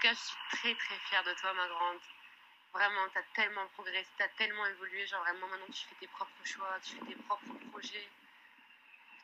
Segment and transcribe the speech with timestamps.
[0.00, 2.00] cas, je suis très très fière de toi, ma grande.
[2.72, 5.06] Vraiment, t'as tellement progressé, t'as tellement évolué.
[5.06, 8.08] Genre, vraiment, maintenant, tu fais tes propres choix, tu fais tes propres projets.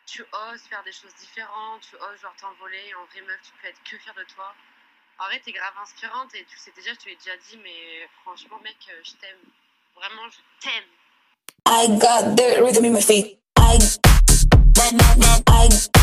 [0.07, 2.95] Tu oses faire des choses différentes, tu oses, genre, t'envoler.
[2.95, 4.55] En vrai, meuf, tu peux être que fière de toi.
[5.19, 8.09] En vrai, t'es grave inspirante et tu sais déjà, je te l'ai déjà dit, mais
[8.23, 9.39] franchement, mec, euh, je t'aime.
[9.95, 10.85] Vraiment, je t'aime.
[11.69, 13.01] I got the rhythm in my
[15.49, 15.96] I,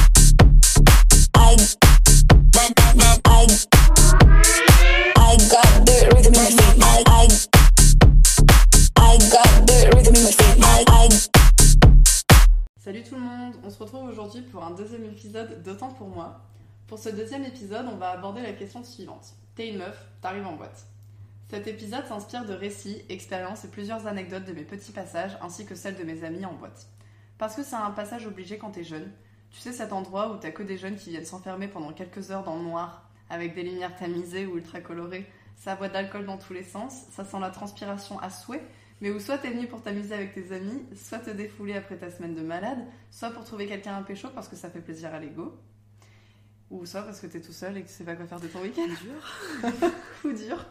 [14.54, 16.40] pour un deuxième épisode d'Autant pour moi.
[16.86, 19.34] Pour ce deuxième épisode, on va aborder la question suivante.
[19.56, 20.86] T'es une meuf, t'arrives en boîte.
[21.50, 25.74] Cet épisode s'inspire de récits, expériences et plusieurs anecdotes de mes petits passages ainsi que
[25.74, 26.86] celles de mes amis en boîte.
[27.40, 29.12] Parce que c'est un passage obligé quand t'es jeune.
[29.50, 32.44] Tu sais cet endroit où t'as que des jeunes qui viennent s'enfermer pendant quelques heures
[32.44, 36.54] dans le noir, avec des lumières tamisées ou ultra colorées, ça boit d'alcool dans tous
[36.54, 38.64] les sens, ça sent la transpiration à souhait,
[39.04, 42.10] mais où soit t'es venu pour t'amuser avec tes amis, soit te défouler après ta
[42.10, 42.78] semaine de malade,
[43.12, 45.60] soit pour trouver quelqu'un à pécho parce que ça fait plaisir à l'ego,
[46.72, 48.48] ou soit parce que t'es tout seul et que tu sais pas quoi faire de
[48.48, 48.88] ton week-end.
[48.88, 49.70] dur.
[50.22, 50.66] Coup dur.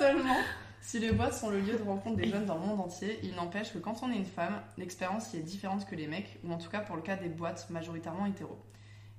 [0.00, 0.38] Seulement,
[0.80, 3.36] si les boîtes sont le lieu de rencontre des jeunes dans le monde entier, il
[3.36, 6.52] n'empêche que quand on est une femme, l'expérience y est différente que les mecs, ou
[6.52, 8.58] en tout cas pour le cas des boîtes majoritairement hétéros.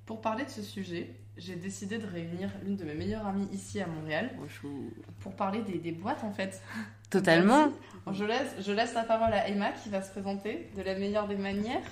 [0.05, 3.79] Pour parler de ce sujet, j'ai décidé de réunir l'une de mes meilleures amies ici
[3.79, 4.35] à Montréal
[5.22, 6.61] pour parler des, des boîtes en fait.
[7.11, 7.67] Totalement.
[8.11, 11.27] Je laisse, je laisse la parole à Emma qui va se présenter de la meilleure
[11.27, 11.83] des manières.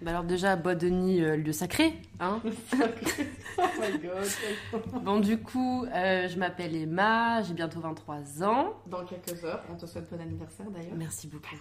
[0.00, 2.40] Bah alors déjà, Bois de Nuit, euh, lieu sacré, hein
[3.58, 5.02] Oh my god.
[5.02, 8.74] Bon du coup, euh, je m'appelle Emma, j'ai bientôt 23 ans.
[8.86, 10.94] Dans quelques heures, on te souhaite bon anniversaire d'ailleurs.
[10.96, 11.56] Merci beaucoup.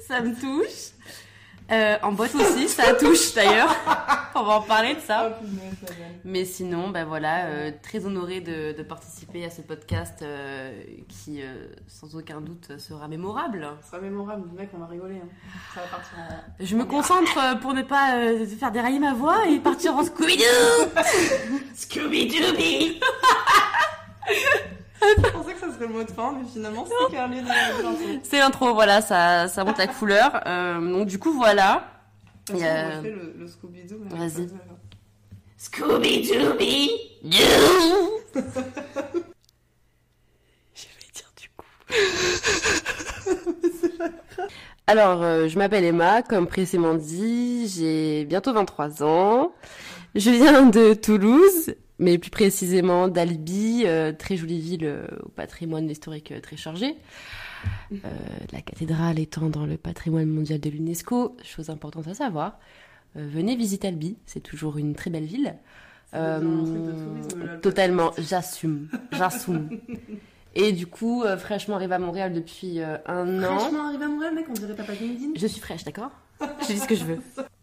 [0.00, 0.92] ça me touche.
[1.72, 3.74] Euh, en boîte aussi, ça touche d'ailleurs.
[4.34, 5.28] On va en parler de ça.
[5.30, 5.38] Va.
[6.24, 10.72] Mais sinon, ben voilà, euh, très honorée de, de participer à ce podcast euh,
[11.08, 11.40] qui,
[11.88, 13.66] sans aucun doute, sera mémorable.
[13.88, 15.16] Sera mémorable, mec, on va rigoler.
[15.16, 15.28] hein.
[15.74, 16.44] Ça va partir en.
[16.60, 18.18] Je me concentre pour ne pas
[18.58, 20.90] faire dérailler ma voix et partir en Scooby-Doo
[21.76, 23.00] Scooby-Dooby
[25.78, 27.46] Que le mot de fin, mais finalement, c'est carré de.
[28.22, 30.40] C'est l'intro, voilà, ça, ça monte la couleur.
[30.46, 31.88] Euh, donc du coup, voilà.
[32.48, 33.96] Attends, on euh, faire le, le Scooby-Doo.
[34.10, 34.46] vas-y.
[34.46, 34.56] comme ça.
[35.58, 36.90] Scooby-Dooby
[37.22, 37.32] Doo
[40.74, 41.66] Je vais dire du coup.
[44.86, 49.52] Alors, euh, je m'appelle Emma, comme précédemment dit, j'ai bientôt 23 ans.
[50.14, 55.88] Je viens de Toulouse, mais plus précisément d'Albi, euh, très jolie ville euh, au patrimoine
[55.88, 56.96] historique euh, très chargé.
[58.52, 62.58] La cathédrale étant dans le patrimoine mondial de l'UNESCO, chose importante à savoir.
[63.14, 65.54] Venez visiter Albi, c'est toujours une très belle ville.
[66.12, 69.70] Tourisme, totalement, j'assume, j'assume.
[70.54, 73.58] Et du coup, fraîchement arrivé à Montréal depuis un an.
[73.58, 75.32] Franchement, arrivé à Montréal, mec, on dirait LinkedIn.
[75.36, 76.10] Je suis fraîche, d'accord?
[76.40, 77.18] Je dis ce que je veux.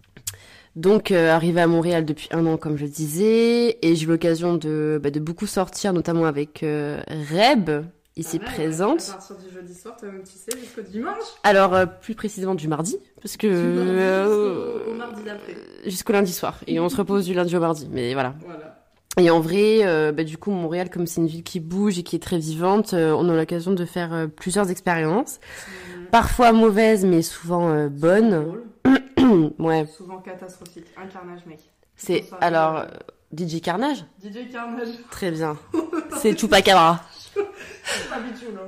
[0.76, 4.56] Donc, euh, arrivé à Montréal depuis un an, comme je disais, et j'ai eu l'occasion
[4.56, 7.70] de, bah, de beaucoup sortir, notamment avec euh, Reb,
[8.16, 9.02] ici Ah ouais, présente.
[9.02, 11.14] À partir du jeudi soir, toi-même, tu sais, jusqu'au dimanche.
[11.44, 13.48] Alors, euh, plus précisément du mardi, parce que...
[13.48, 15.56] Euh, jusqu'au- au mardi d'après.
[15.86, 16.60] Jusqu'au lundi soir.
[16.68, 18.36] Et on se repose du lundi au mardi, mais voilà.
[18.46, 18.78] Voilà.
[19.20, 22.04] Et en vrai, euh, bah, du coup, Montréal, comme c'est une ville qui bouge et
[22.04, 25.42] qui est très vivante, euh, on a l'occasion de faire euh, plusieurs expériences.
[26.12, 28.46] Parfois mauvaises, mais souvent euh, bonnes.
[28.46, 28.64] Drôle.
[29.60, 30.86] Ouais, Souvent catastrophique.
[30.98, 31.60] Un carnage, mec.
[31.96, 32.26] c'est...
[32.42, 34.06] Alors, euh, euh, DJ Carnage?
[34.24, 34.90] DJ Carnage.
[35.10, 35.58] Très bien.
[36.18, 37.02] C'est Chupacabra.
[37.36, 38.62] Pas habitué, là.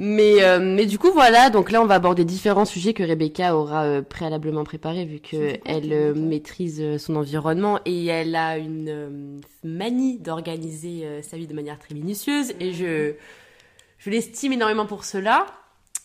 [0.00, 3.56] Mais, euh, mais du coup, voilà, donc là, on va aborder différents sujets que Rebecca
[3.56, 8.88] aura euh, préalablement préparés, vu qu'elle entourage maîtrise euh, son environnement et elle a une
[8.88, 12.52] euh, manie d'organiser euh, sa vie de manière très minutieuse.
[12.60, 13.14] Et je,
[13.98, 15.46] je l'estime énormément pour cela.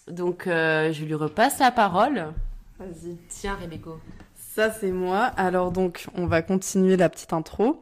[0.07, 2.34] Donc, euh, je lui repasse la parole.
[2.84, 3.18] Vas-y.
[3.30, 3.92] Tiens, Rebecca.
[4.36, 5.20] Ça, c'est moi.
[5.38, 7.82] Alors, donc, on va continuer la petite intro.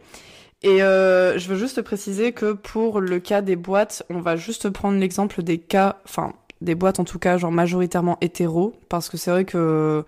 [0.63, 4.69] Et euh, je veux juste préciser que pour le cas des boîtes, on va juste
[4.69, 9.17] prendre l'exemple des cas, enfin, des boîtes en tout cas, genre majoritairement hétéros, parce que
[9.17, 10.05] c'est vrai que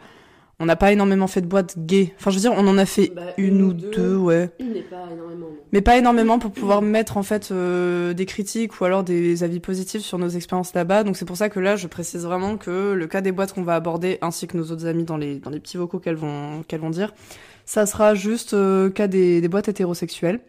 [0.60, 2.14] on n'a pas énormément fait de boîtes gays.
[2.18, 4.50] Enfin, je veux dire, on en a fait Bah, une, ou deux, ouais.
[4.60, 5.48] Une pas énormément.
[5.72, 9.60] Mais pas énormément pour pouvoir mettre en fait euh, des critiques ou alors des avis
[9.60, 11.04] positifs sur nos expériences là-bas.
[11.04, 13.64] Donc c'est pour ça que là, je précise vraiment que le cas des boîtes qu'on
[13.64, 16.64] va aborder, ainsi que nos autres amis dans les, dans les petits vocaux qu'elles vont,
[16.68, 17.14] qu'elles vont dire,
[17.66, 20.40] ça sera juste euh, cas des, des boîtes hétérosexuelles.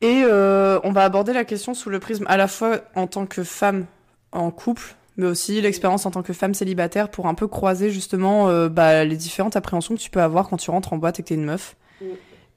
[0.00, 3.24] Et euh, on va aborder la question sous le prisme à la fois en tant
[3.24, 3.86] que femme
[4.32, 8.48] en couple, mais aussi l'expérience en tant que femme célibataire pour un peu croiser justement
[8.48, 11.22] euh, bah, les différentes appréhensions que tu peux avoir quand tu rentres en boîte et
[11.22, 11.76] que t'es une meuf.
[12.00, 12.04] Mm.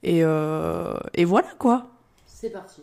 [0.04, 1.88] Et, euh, et voilà quoi.
[2.26, 2.82] C'est parti.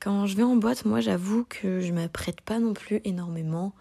[0.00, 3.72] Quand je vais en boîte, moi j'avoue que je m'apprête pas non plus énormément.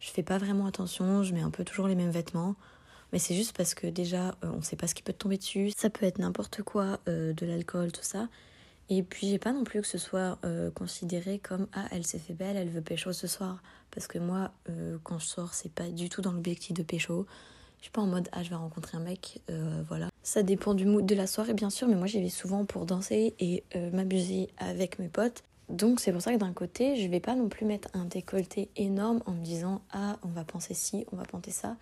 [0.00, 2.54] Je fais pas vraiment attention, je mets un peu toujours les mêmes vêtements.
[3.12, 5.36] Mais c'est juste parce que déjà, euh, on sait pas ce qui peut te tomber
[5.36, 5.72] dessus.
[5.76, 8.28] Ça peut être n'importe quoi, euh, de l'alcool, tout ça.
[8.88, 12.18] Et puis j'ai pas non plus que ce soit euh, considéré comme ah elle s'est
[12.18, 13.58] fait belle, elle veut pécho ce soir.
[13.96, 14.52] Parce que moi,
[15.02, 17.26] quand je sors, c'est pas du tout dans l'objectif de pécho.
[17.78, 19.40] Je suis pas en mode ah je vais rencontrer un mec,
[19.88, 20.10] voilà.
[20.22, 22.86] Ça dépend du mood de la soirée bien sûr, mais moi j'y vais souvent pour
[22.86, 25.42] danser et m'abuser avec mes potes.
[25.68, 28.68] Donc c'est pour ça que d'un côté, je vais pas non plus mettre un décolleté
[28.76, 31.76] énorme en me disant ah on va penser ci, on va penser ça.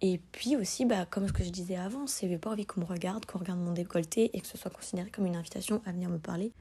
[0.00, 2.80] Et puis aussi, bah, comme ce que je disais avant, c'est j'ai pas envie qu'on
[2.80, 5.92] me regarde, qu'on regarde mon décolleté et que ce soit considéré comme une invitation à
[5.92, 6.52] venir me parler.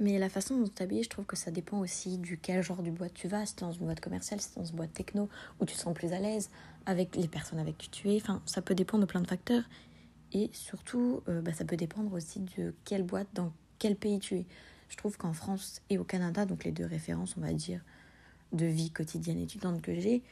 [0.00, 2.82] Mais la façon dont tu t'habilles, je trouve que ça dépend aussi du quel genre
[2.82, 3.46] de boîte tu vas.
[3.46, 5.28] Si tu dans une boîte commerciale, si tu dans une boîte techno,
[5.60, 6.50] où tu te sens plus à l'aise
[6.86, 8.16] avec les personnes avec qui tu es.
[8.16, 9.62] Enfin, ça peut dépendre de plein de facteurs.
[10.32, 14.34] Et surtout, euh, bah, ça peut dépendre aussi de quelle boîte, dans quel pays tu
[14.34, 14.46] es.
[14.88, 17.80] Je trouve qu'en France et au Canada, donc les deux références, on va dire,
[18.52, 20.22] de vie quotidienne étudiante que j'ai,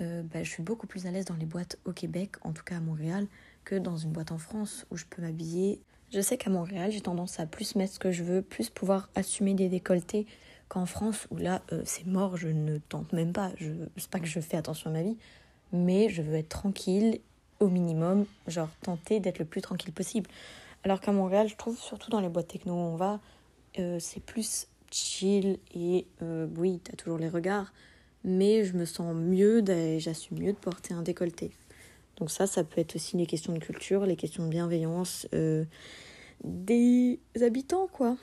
[0.00, 2.64] euh, bah, je suis beaucoup plus à l'aise dans les boîtes au Québec, en tout
[2.64, 3.26] cas à Montréal,
[3.64, 5.80] que dans une boîte en France où je peux m'habiller.
[6.16, 9.10] Je sais qu'à Montréal, j'ai tendance à plus mettre ce que je veux, plus pouvoir
[9.14, 10.26] assumer des décolletés
[10.70, 13.52] qu'en France où là, euh, c'est mort, je ne tente même pas.
[13.58, 13.68] Je
[13.98, 15.18] sais pas que je fais attention à ma vie,
[15.74, 17.20] mais je veux être tranquille
[17.60, 20.30] au minimum, genre tenter d'être le plus tranquille possible.
[20.84, 23.20] Alors qu'à Montréal, je trouve surtout dans les boîtes techno où on va,
[23.78, 26.06] euh, c'est plus chill et
[26.56, 27.74] oui, t'as toujours les regards,
[28.24, 29.62] mais je me sens mieux
[29.98, 31.52] j'assume mieux de porter un décolleté.
[32.18, 35.64] Donc ça, ça peut être aussi les questions de culture, les questions de bienveillance euh,
[36.44, 38.16] des habitants, quoi.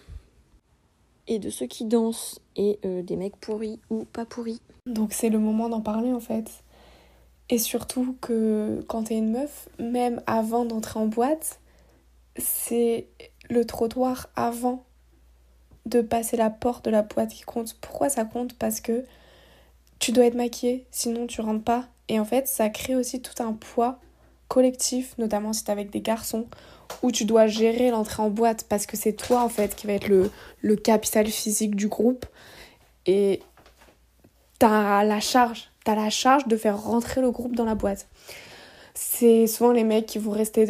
[1.27, 4.61] Et de ceux qui dansent, et euh, des mecs pourris ou pas pourris.
[4.85, 6.63] Donc c'est le moment d'en parler en fait.
[7.49, 11.59] Et surtout que quand t'es une meuf, même avant d'entrer en boîte,
[12.37, 13.07] c'est
[13.49, 14.83] le trottoir avant
[15.85, 17.75] de passer la porte de la boîte qui compte.
[17.81, 18.57] Pourquoi ça compte?
[18.57, 19.03] Parce que
[19.99, 21.87] tu dois être maquillée, sinon tu rentres pas.
[22.07, 23.99] Et en fait, ça crée aussi tout un poids
[24.53, 26.45] collectif, notamment si t'es avec des garçons,
[27.01, 29.93] où tu dois gérer l'entrée en boîte parce que c'est toi en fait qui va
[29.93, 32.27] être le, capital physique du groupe.
[33.07, 33.41] Et
[34.59, 38.07] t'as la charge, t'as la charge de faire rentrer le groupe dans la boîte.
[38.93, 40.67] C'est souvent les mecs qui vont rester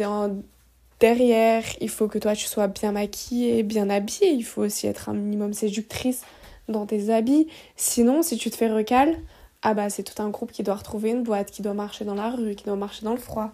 [0.98, 5.10] derrière, il faut que toi tu sois bien maquillée, bien habillée, il faut aussi être
[5.10, 6.22] un minimum séductrice
[6.70, 7.48] dans tes habits.
[7.76, 9.14] Sinon, si tu te fais recal,
[9.60, 12.14] ah bah c'est tout un groupe qui doit retrouver une boîte, qui doit marcher dans
[12.14, 13.52] la rue, qui doit marcher dans le froid.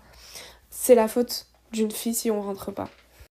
[0.70, 2.88] C'est la faute d'une fille si on rentre pas.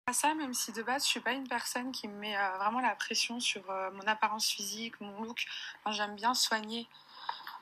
[0.08, 2.58] À ça, même si de base je suis pas une personne qui me met euh,
[2.58, 5.46] vraiment la pression sur euh, mon apparence physique, mon look.
[5.90, 6.88] J'aime bien soigner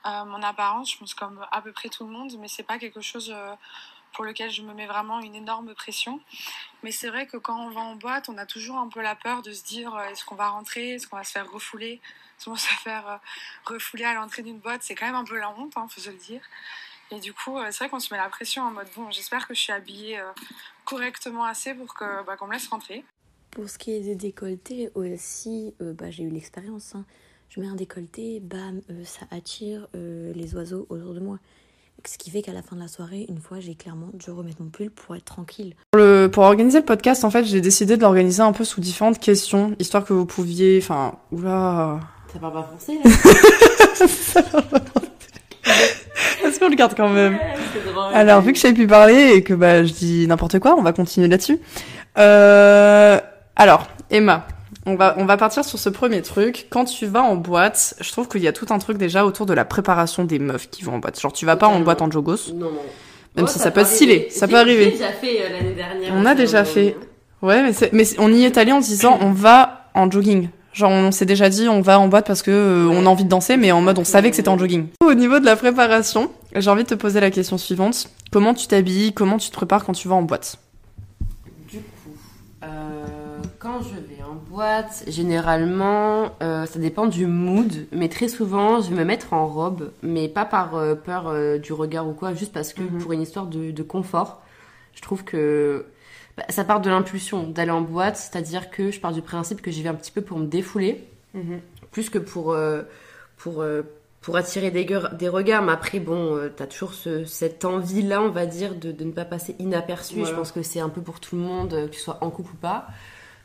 [0.06, 2.78] euh, mon apparence, je pense comme à peu près tout le monde, mais c'est pas
[2.78, 3.34] quelque chose
[4.12, 6.20] pour lequel je me mets vraiment une énorme pression.
[6.84, 9.16] Mais c'est vrai que quand on va en boîte, on a toujours un peu la
[9.16, 12.02] peur de se dire est-ce qu'on va rentrer, est-ce qu'on va se faire refouler?
[12.38, 13.22] Si on se faire
[13.66, 16.10] refouler à l'entrée d'une boîte, c'est quand même un peu la honte, hein, faut se
[16.10, 16.42] le dire.
[17.16, 19.48] Et du coup, euh, c'est vrai qu'on se met la pression en mode bon, j'espère
[19.48, 20.20] que je suis habillée
[20.86, 23.04] correctement assez pour que bah, qu'on me laisse rentrer.
[23.52, 26.96] Pour ce qui est des décolletés aussi, bah, j'ai eu l'expérience.
[26.96, 27.06] Hein.
[27.50, 31.38] Je mets un décolleté, bam, ça attire les oiseaux autour de moi.
[32.06, 34.62] Ce qui fait qu'à la fin de la soirée, une fois, j'ai clairement dû remettre
[34.62, 35.74] mon pull pour être tranquille.
[35.92, 38.82] Pour, le, pour organiser le podcast, en fait, j'ai décidé de l'organiser un peu sous
[38.82, 40.80] différentes questions, histoire que vous pouviez.
[40.82, 42.02] Enfin, oula.
[42.32, 45.03] Ça parle pas français, là Ça parle pas français.
[46.70, 47.38] Le garde quand même
[48.14, 50.94] Alors, vu que j'ai pu parler et que bah, je dis n'importe quoi, on va
[50.94, 51.60] continuer là-dessus.
[52.18, 53.20] Euh...
[53.56, 54.48] Alors, Emma,
[54.86, 56.68] on va, on va partir sur ce premier truc.
[56.70, 59.46] Quand tu vas en boîte, je trouve qu'il y a tout un truc déjà autour
[59.46, 61.20] de la préparation des meufs qui vont en boîte.
[61.20, 62.52] Genre, tu vas pas en boîte en jogos.
[62.54, 62.72] Non, non.
[63.36, 64.92] Même si ça, peut être stylé, ça peut arriver.
[64.92, 66.14] déjà fait euh, l'année dernière.
[66.16, 66.96] On a déjà fait.
[67.42, 70.50] Ouais, mais, mais on y est allé en disant on va en jogging.
[70.74, 73.24] Genre on s'est déjà dit on va en boîte parce que euh, on a envie
[73.24, 74.88] de danser, mais en mode on savait que c'était en jogging.
[75.06, 78.10] Au niveau de la préparation, j'ai envie de te poser la question suivante.
[78.32, 79.14] Comment tu t'habilles?
[79.14, 80.58] Comment tu te prépares quand tu vas en boîte?
[81.70, 82.18] Du coup,
[82.64, 83.06] euh,
[83.60, 84.14] quand je vais
[84.50, 89.48] boîte, généralement, euh, ça dépend du mood, mais très souvent, je vais me mettre en
[89.48, 93.00] robe, mais pas par peur du regard ou quoi, juste parce que mhm.
[93.00, 94.42] pour une histoire de, confort,
[94.94, 95.86] je trouve que
[96.38, 99.72] bah, ça part de l'impulsion d'aller en boîte, c'est-à-dire que je pars du principe que
[99.72, 101.60] j'y vais un petit peu pour me défouler, mhm.
[101.92, 102.56] plus que pour,
[103.38, 103.64] pour,
[104.22, 106.94] pour attirer des, des regards, mais après, bon, t'as toujours
[107.26, 110.90] cette envie-là, on va dire, de, ne pas passer inaperçu, je pense que c'est un
[110.90, 112.88] peu pour tout le monde, que tu sois en couple ou pas.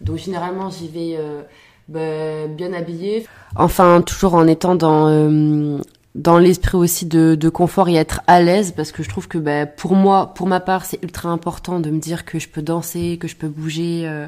[0.00, 1.42] Donc généralement j'y vais euh,
[1.88, 3.26] bah, bien habillée.
[3.56, 5.78] Enfin toujours en étant dans euh,
[6.14, 9.38] dans l'esprit aussi de, de, confort et être à l'aise parce que je trouve que
[9.38, 12.62] bah, pour moi, pour ma part, c'est ultra important de me dire que je peux
[12.62, 14.26] danser, que je peux bouger euh,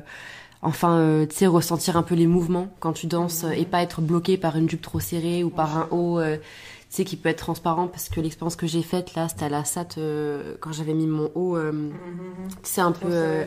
[0.63, 3.83] enfin, euh, tu sais, ressentir un peu les mouvements quand tu danses euh, et pas
[3.83, 6.21] être bloqué par une jupe trop serrée ou par un haut,
[6.91, 9.45] euh, tu sais, qui peut être transparent parce que l'expérience que j'ai faite là, c'était
[9.45, 11.71] à la SAT euh, quand j'avais mis mon haut, euh,
[12.65, 13.45] c'est un peu euh,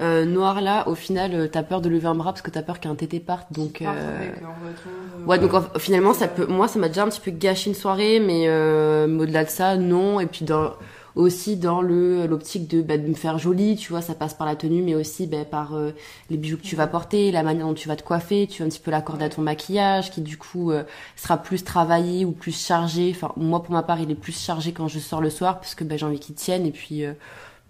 [0.00, 0.88] euh, noir là.
[0.88, 3.20] Au final, euh, t'as peur de lever un bras parce que t'as peur qu'un tété
[3.20, 3.80] parte, donc.
[3.82, 3.84] euh,
[5.26, 7.76] Ouais, donc en- finalement, ça peut, moi, ça m'a déjà un petit peu gâché une
[7.76, 10.18] soirée, mais, euh, mais au-delà de ça, non.
[10.20, 10.72] Et puis dans,
[11.14, 14.46] aussi dans le l'optique de, bah, de me faire jolie, tu vois, ça passe par
[14.46, 15.92] la tenue, mais aussi bah, par euh,
[16.30, 18.66] les bijoux que tu vas porter, la manière dont tu vas te coiffer, tu as
[18.66, 20.84] un petit peu l'accord à ton maquillage, qui du coup euh,
[21.16, 23.12] sera plus travaillé ou plus chargé.
[23.14, 25.74] Enfin, moi, pour ma part, il est plus chargé quand je sors le soir, parce
[25.74, 27.12] que bah, j'ai envie qu'il tienne, et puis, euh,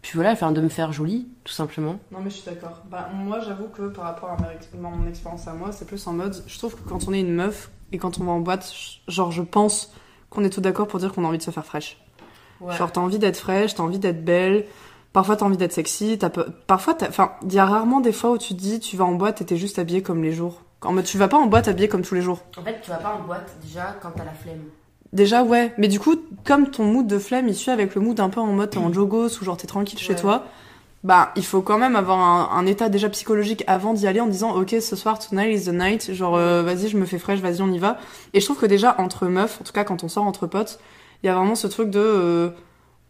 [0.03, 1.99] puis voilà, enfin, de me faire jolie, tout simplement.
[2.11, 2.83] Non mais je suis d'accord.
[2.91, 4.37] Bah, moi j'avoue que par rapport à
[4.75, 7.35] mon expérience à moi, c'est plus en mode, je trouve que quand on est une
[7.35, 8.73] meuf et quand on va en boîte,
[9.09, 9.93] genre je pense
[10.31, 11.99] qu'on est tout d'accord pour dire qu'on a envie de se faire fraîche.
[12.69, 14.67] Genre t'as envie d'être fraîche, t'as envie d'être belle,
[15.13, 16.95] parfois t'as envie d'être sexy, t'as peu- parfois.
[17.09, 19.41] Enfin, il y a rarement des fois où tu te dis tu vas en boîte
[19.41, 20.63] et t'es juste habillée comme les jours.
[20.83, 22.41] En mode tu vas pas en boîte habillée comme tous les jours.
[22.59, 24.61] En fait, tu vas pas en boîte déjà quand t'as la flemme.
[25.13, 26.15] Déjà ouais, mais du coup
[26.45, 28.79] comme ton mood de flemme il suit avec le mood un peu en mode t'es
[28.79, 30.19] en jogos ou genre t'es tranquille chez Ouais.
[30.21, 30.45] toi,
[31.03, 34.27] bah il faut quand même avoir un, un état déjà psychologique avant d'y aller en
[34.29, 37.41] disant ok ce soir tonight is the night, genre euh, vas-y je me fais fraîche,
[37.41, 37.99] vas-y on y va.
[38.35, 40.79] Et je trouve que déjà entre meufs, en tout cas quand on sort entre potes,
[41.23, 42.51] il y a vraiment ce truc de euh,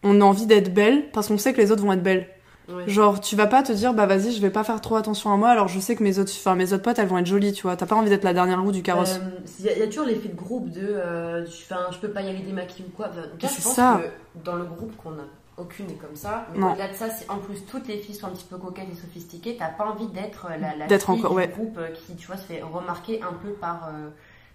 [0.03, 2.29] on a envie d'être belle parce qu'on sait que les autres vont être belles.
[2.69, 2.89] Ouais.
[2.89, 5.37] Genre tu vas pas te dire bah vas-y je vais pas faire trop attention à
[5.37, 7.53] moi alors je sais que mes autres enfin mes autres potes elles vont être jolies
[7.53, 9.79] tu vois t'as pas envie d'être la dernière roue du carrosse Euh, Il y, a-
[9.79, 12.97] y a toujours l'effet de groupe de euh, je, peux pas y aller démaquillée ou
[12.97, 13.09] quoi.
[13.11, 14.01] Enfin, C'est je pense ça.
[14.05, 15.25] que dans le groupe qu'on a
[15.57, 16.47] aucune est comme ça.
[16.55, 18.87] Mais au-delà de ça, c'est en plus toutes les filles sont un petit peu coquettes
[18.91, 19.57] et sophistiquées.
[19.59, 21.49] T'as pas envie d'être euh, la, la D'être fille encore- du ouais.
[21.49, 24.09] groupe euh, qui, tu vois, se fait remarquer un peu par, euh,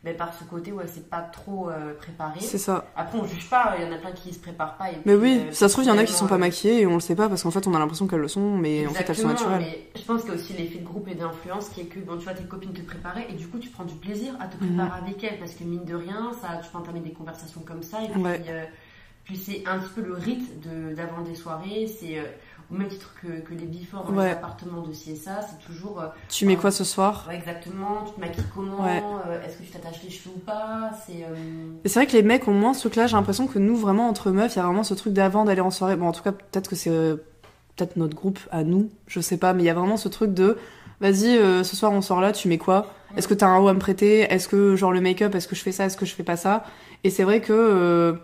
[0.06, 2.40] ben, par ce côté où elle s'est pas trop euh, préparée.
[2.40, 3.74] c'est ça Après, on juge pas.
[3.80, 4.92] Il y en a plein qui se préparent pas.
[4.92, 6.36] Et Mais puis, oui, euh, ça se trouve, il y en a qui sont pas
[6.36, 8.28] euh, maquillées et on le sait pas parce qu'en fait, on a l'impression qu'elles le
[8.28, 9.62] sont, mais en fait, elles sont naturelles.
[9.62, 12.00] mais je pense qu'il y a aussi l'effet de groupe et d'influence qui est que
[12.00, 14.46] bon, tu vois tes copines te préparer et du coup tu prends du plaisir à
[14.48, 17.62] te préparer avec elles parce que mine de rien, ça, tu peux entamer des conversations
[17.66, 18.42] comme ça et puis, Ouais.
[18.48, 18.66] euh,
[19.24, 22.20] puis c'est un petit peu le rite de d'avant des soirées, c'est
[22.72, 24.25] au même titre que, que les before dans Ouais.
[24.25, 27.25] les appartements de ça, c'est toujours euh, Tu mets quoi ce soir?
[27.27, 29.03] Ouais, exactement, tu te maquilles comment, Ouais.
[29.27, 32.48] euh, est-ce que tu t'attaches les cheveux ou pas, c'est euh, vrai que les mecs
[32.48, 34.84] ont moins ce truc-là, j'ai l'impression que nous, vraiment, entre meufs, il y a vraiment
[34.84, 35.95] ce truc d'avant d'aller en soirée.
[35.95, 37.17] Bon, en tout cas, peut-être que c'est euh,
[37.75, 40.34] peut-être notre groupe à nous, je sais pas, mais il y a vraiment ce truc
[40.34, 40.57] de
[41.01, 42.88] vas-y, ce soir on sort là, tu mets quoi?
[43.17, 44.22] Est-ce que t'as un haut à me prêter?
[44.22, 45.86] Est-ce que, genre, le make-up, est-ce que je fais ça?
[45.86, 46.63] Est-ce que je fais pas ça?
[47.03, 48.17] Et c'est vrai que.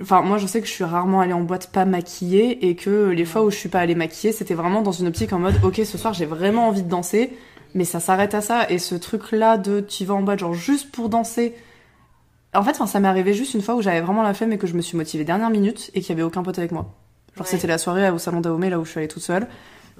[0.00, 3.08] Enfin, moi, je sais que je suis rarement allée en boîte pas maquillée et que
[3.10, 5.54] les fois où je suis pas allée maquillée, c'était vraiment dans une optique en mode,
[5.62, 7.36] ok, ce soir j'ai vraiment envie de danser,
[7.74, 8.68] mais ça s'arrête à ça.
[8.70, 11.54] Et ce truc-là de tu vas en boîte genre juste pour danser.
[12.54, 14.66] En fait, ça m'est arrivé juste une fois où j'avais vraiment la flemme et que
[14.66, 16.94] je me suis motivée dernière minute et qu'il y avait aucun pote avec moi.
[17.36, 17.50] Genre, Ouais.
[17.50, 19.46] c'était la soirée au salon d'Aomé, là où je suis allée toute seule.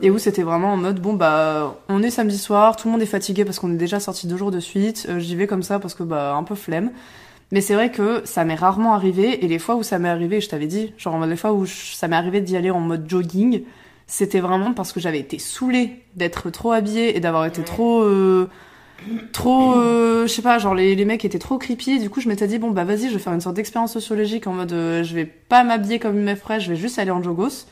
[0.02, 3.02] Et où c'était vraiment en mode, bon, bah, on est samedi soir, tout le monde
[3.02, 5.62] est fatigué parce qu'on est déjà sorti deux jours de suite, euh, j'y vais comme
[5.62, 6.90] ça parce que, bah, un peu flemme.
[7.52, 10.40] Mais c'est vrai que ça m'est rarement arrivé, et les fois où ça m'est arrivé,
[10.40, 13.08] je t'avais dit, genre, les fois où je- ça m'est arrivé d'y aller en mode
[13.08, 13.62] jogging,
[14.06, 17.64] c'était vraiment parce que j'avais été saoulée d'être trop habillée et d'avoir été Ouais.
[17.66, 18.48] trop, euh,
[19.32, 22.28] trop, euh, je sais pas, genre, les, les mecs étaient trop creepy, du coup, je
[22.28, 25.02] m'étais dit, bon, bah, vas-y, je vais faire une sorte d'expérience sociologique en mode, euh,
[25.02, 27.66] je vais pas m'habiller comme une meuf fraîche, je vais juste aller en jogos.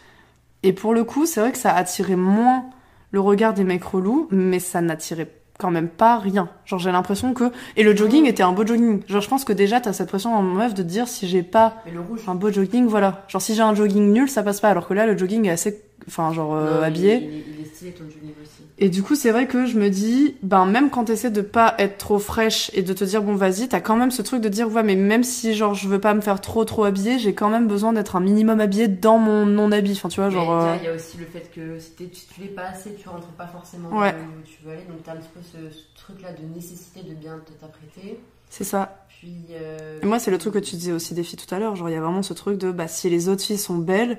[0.65, 2.65] Et pour le coup, c'est vrai que ça attirait moins
[3.13, 6.49] le regard des mecs relous, mais ça n'attirait quand même pas rien.
[6.65, 9.03] Genre j'ai l'impression que et le jogging était un beau jogging.
[9.09, 11.43] Genre je pense que déjà t'as cette pression en meuf de te dire si j'ai
[11.43, 12.21] pas mais le rouge.
[12.29, 13.25] un beau jogging, voilà.
[13.29, 14.69] Genre si j'ai un jogging nul, ça passe pas.
[14.71, 17.17] Alors que là le jogging est assez, enfin genre euh, Non, habillé.
[17.17, 18.58] Il, il est- il est stylé ton jogging aussi.
[18.81, 21.75] Et du coup, c'est vrai que je me dis, ben même quand t'essaies de pas
[21.79, 24.49] être trop fraîche et de te dire bon vas-y, t'as quand même ce truc de
[24.49, 27.35] dire ouais mais même si genre je veux pas me faire trop trop habillée, j'ai
[27.35, 29.93] quand même besoin d'être un minimum habillée dans mon non habit.
[29.97, 30.53] Enfin tu vois genre.
[30.53, 33.27] Euh, il y a aussi le fait que si tu, l'es pas assez, tu rentres
[33.33, 34.15] pas forcément Ouais.
[34.15, 34.85] où tu veux aller.
[34.89, 38.21] Donc t'as un petit peu ce, ce truc-là de nécessité de bien te- t'apprêter.
[38.49, 39.05] C'est ça.
[39.09, 39.35] Puis.
[39.51, 41.75] euh, Et moi, c'est le truc que tu disais aussi des filles tout à l'heure.
[41.75, 44.19] Genre, il y a vraiment ce truc de, bah, si les autres filles sont belles,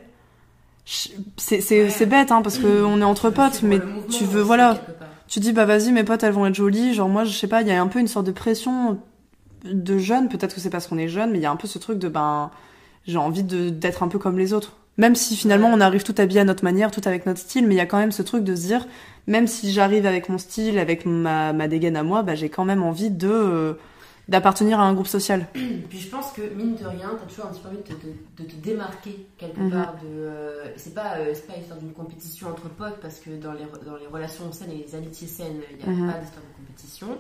[1.38, 1.90] c'est c'est Ouais.
[1.90, 3.80] c'est bête, hein, parce que on est entre potes, mais
[4.10, 4.82] tu veux, voilà.
[5.28, 6.94] Tu dis, bah, vas-y, mes potes, elles vont être jolies.
[6.96, 8.98] Genre, moi, je sais pas, il y a un peu une sorte de pression
[9.64, 10.28] de jeune.
[10.30, 12.00] Peut-être que c'est parce qu'on est jeune, mais il y a un peu ce truc
[12.00, 12.50] de, ben,
[13.06, 14.74] j'ai envie de- d'être un peu comme les autres.
[14.98, 17.76] Même si finalement, on arrive tout habillé à notre manière, tout avec notre style, mais
[17.76, 18.88] il y a quand même ce truc de se dire,
[19.28, 22.66] même si j'arrive avec mon style, avec ma, ma dégaine à moi, bah, j'ai quand
[22.66, 23.74] même envie de, euh,
[24.30, 25.48] d'appartenir à un groupe social.
[25.90, 27.94] Puis je pense que mine de rien, t'as toujours un petit peu envie de te,
[27.94, 29.72] de- de te démarquer quelque Mhm.
[29.72, 29.94] part.
[29.96, 33.54] De, euh, c'est pas, euh, c'est pas histoire d'une compétition entre potes parce que dans
[33.54, 36.12] les, dans les relations saines et les amitiés saines, il n'y a Mhm.
[36.12, 37.18] pas d'histoire de compétition.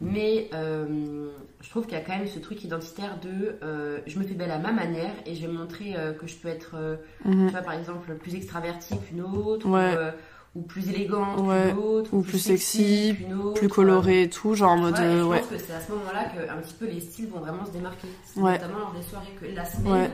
[0.00, 1.26] Mais euh,
[1.60, 4.34] je trouve qu'il y a quand même ce truc identitaire de euh, je me fais
[4.34, 6.76] belle à ma manière et je vais montrer euh, que je peux être,
[7.24, 7.46] Mhm.
[7.46, 9.66] tu vois, par exemple, plus extravertie qu'une autre.
[9.68, 9.94] Ouais.
[9.96, 9.98] Ou,
[10.54, 11.74] ou plus Ouais.
[11.74, 15.20] autre, Ou plus sexy, qu'une autre, plus coloré et tout, genre en mode Ouais, euh,
[15.20, 15.38] je ouais.
[15.40, 17.70] pense que c'est à ce moment-là que un petit peu les styles vont vraiment se
[17.70, 18.08] démarquer.
[18.36, 20.10] Notamment lors des soirées que la semaine,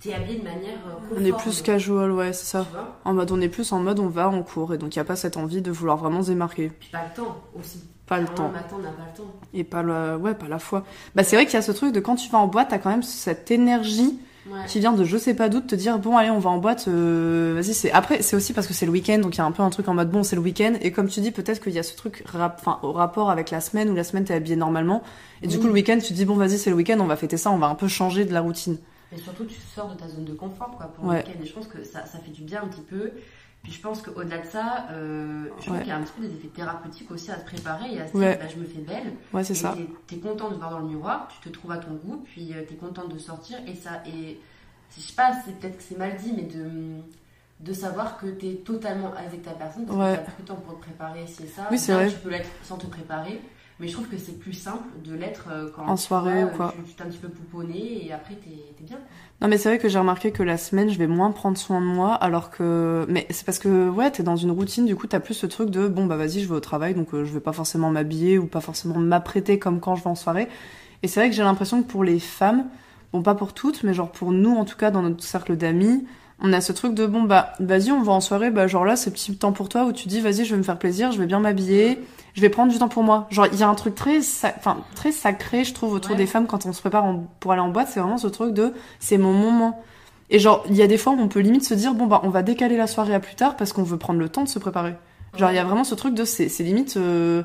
[0.00, 2.66] t'es habillé de manière euh, On est plus casual, ouais, c'est ça.
[3.04, 5.02] En mode, on est plus en mode, on va en cours, et donc il y
[5.02, 6.70] a pas cette envie de vouloir vraiment se démarquer.
[6.78, 7.82] Puis pas le temps aussi.
[8.06, 8.48] Pas le temps.
[8.50, 9.30] matin, on n'a pas le temps.
[9.52, 10.84] Et pas la, ouais, pas la foi.
[11.14, 12.78] Bah, c'est vrai qu'il y a ce truc de quand tu vas en boîte, t'as
[12.78, 14.18] quand même cette énergie
[14.50, 14.64] Ouais.
[14.66, 16.58] qui vient de je sais pas d'où de te dire bon allez on va en
[16.58, 19.40] boîte euh, vas-y c'est après c'est aussi parce que c'est le week-end donc il y
[19.40, 21.30] a un peu un truc en mode bon c'est le week-end et comme tu dis
[21.32, 24.04] peut-être qu'il y a ce truc rap- enfin au rapport avec la semaine où la
[24.04, 25.02] semaine t'es habillé normalement
[25.42, 25.60] et du Oui.
[25.60, 27.50] coup le week-end tu te dis bon vas-y c'est le week-end on va fêter ça
[27.50, 28.78] on va un peu changer de la routine
[29.12, 31.22] Et surtout, tu sors de ta zone de confort quoi, pour Ouais.
[31.22, 31.42] le week-end.
[31.42, 33.10] Et je pense que ça, ça fait du bien un petit peu.
[33.68, 35.80] Puis je pense qu'au-delà de ça, euh, je Ouais.
[35.80, 38.08] qu'il y a un petit peu des effets thérapeutiques aussi à se préparer et à
[38.08, 38.30] se Ouais.
[38.30, 39.12] dire bah, je me fais belle.
[39.34, 41.76] ouais c'est ça t'es- content de te voir dans le miroir, tu te trouves à
[41.76, 43.58] ton goût, puis euh, t'es contente de sortir.
[43.66, 44.40] Et ça, et
[44.96, 46.96] je sais pas, c'est peut-être que c'est mal dit, mais de,
[47.60, 50.12] de savoir que t'es totalement avec ta personne parce Ouais.
[50.12, 51.68] que t'as plus de temps pour te préparer, c'est ça.
[51.70, 52.08] Oui, c'est vrai.
[52.08, 53.42] Tu peux l'être sans te préparer.
[53.80, 56.52] Mais je trouve que c'est plus simple de l'être euh, quand En tu soirée vois,
[56.52, 56.74] ou quoi.
[56.84, 58.98] Tu t'es un petit peu pouponné et après t'es t'es bien.
[59.40, 61.80] non mais c'est vrai que j'ai remarqué que la semaine je vais moins prendre soin
[61.80, 65.06] de moi alors que mais c'est parce que ouais t'es dans une routine du coup
[65.06, 67.32] t'as plus ce truc de bon bah vas-y je vais au travail donc euh, je
[67.32, 70.48] vais pas forcément m'habiller ou pas forcément m'apprêter comme quand je vais en soirée
[71.04, 72.64] et c'est vrai que j'ai l'impression que pour les femmes
[73.12, 76.04] bon pas pour toutes mais genre pour nous en tout cas dans notre cercle d'amis
[76.40, 78.94] on a ce truc de bon bah vas-y on va en soirée bah genre là
[78.96, 81.18] c'est petit temps pour toi où tu dis vas-y je vais me faire plaisir je
[81.18, 81.98] vais bien m'habiller
[82.34, 83.26] je vais prendre du temps pour moi.
[83.30, 84.18] Genre il y a un truc très
[84.56, 86.16] enfin très sacré je trouve autour Ouais.
[86.18, 88.54] des femmes quand on se prépare en- pour aller en boîte c'est vraiment ce truc
[88.54, 89.82] de c'est mon moment.
[90.30, 92.20] Et genre il y a des fois où on peut limite se dire bon bah
[92.22, 94.48] on va décaler la soirée à plus tard parce qu'on veut prendre le temps de
[94.48, 94.94] se préparer.
[95.36, 97.42] Genre il y a vraiment ce truc de c'est c'est limite euh,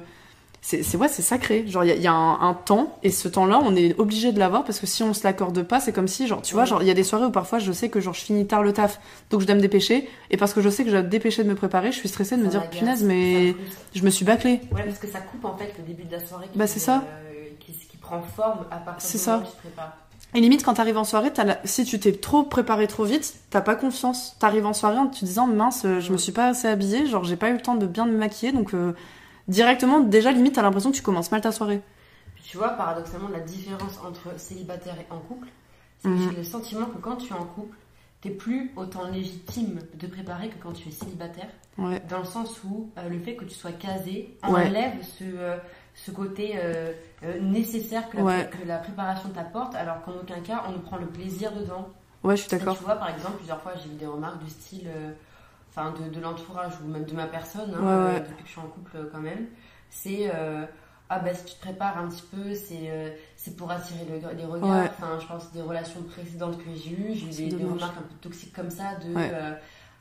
[0.66, 3.12] c'est ouais c'est sacré genre il y a, il y a un, un temps et
[3.12, 5.82] ce temps là on est obligé de l'avoir parce que si on se l'accorde pas
[5.82, 7.72] c'est comme si genre tu vois genre il y a des soirées où parfois je
[7.74, 10.54] sais que genre je finis tard le taf donc je dois me dépêcher et parce
[10.54, 12.44] que je sais que je dois me dépêcher de me préparer je suis stressée de
[12.44, 13.56] me dire punaise mais
[13.94, 16.26] je me suis bâclée Ouais, parce que ça coupe en fait le début de la
[16.26, 16.48] soirée.
[16.52, 17.04] Qui, Bah, c'est ça.
[17.34, 19.32] euh, qui, qui prend forme à partir du ça.
[19.38, 19.98] moment où tu te prépares.
[20.36, 23.62] Et limite, quand t'arrives en soirée, la- si tu t'es trop préparé trop vite, t'as
[23.62, 24.36] pas confiance.
[24.40, 27.36] T'arrives en soirée en te disant, mince, je me suis pas assez habillée, genre j'ai
[27.36, 28.94] pas eu le temps de bien me maquiller, donc euh,
[29.48, 31.82] directement, déjà limite, t'as l'impression que tu commences mal ta soirée.
[32.44, 35.48] Tu vois, paradoxalement, la différence entre célibataire et en couple,
[36.00, 36.30] c'est que Mhm.
[36.32, 37.76] j'ai le sentiment que quand tu es en couple,
[38.22, 41.50] t'es plus autant légitime de te préparer que quand tu es célibataire.
[41.78, 42.02] Ouais.
[42.10, 44.68] Dans le sens où euh, le fait que tu sois casé Ouais.
[44.68, 45.58] enlève ce, euh,
[45.96, 46.94] ce côté euh,
[47.42, 48.50] nécessaire que la, Ouais.
[48.52, 51.90] que la préparation t'apporte, alors qu'en aucun cas on ne prend le plaisir dedans.
[52.24, 52.78] Ouais, je suis d'accord.
[52.78, 54.88] Tu vois, par exemple, plusieurs fois, j'ai eu des remarques du style,
[55.76, 58.20] enfin, de, de l'entourage ou même de ma personne, hein, Ouais, euh, ouais.
[58.22, 59.48] depuis que je suis en couple euh, quand même.
[59.90, 60.66] C'est, euh,
[61.10, 64.36] ah bah si tu te prépares un petit peu, c'est euh, c'est pour attirer le-
[64.36, 64.84] les regards.
[64.84, 64.90] Ouais.
[64.98, 68.02] Enfin, je pense des relations précédentes que j'ai eues, j'ai eu des, des remarques un
[68.02, 69.54] peu toxiques comme ça, de, euh,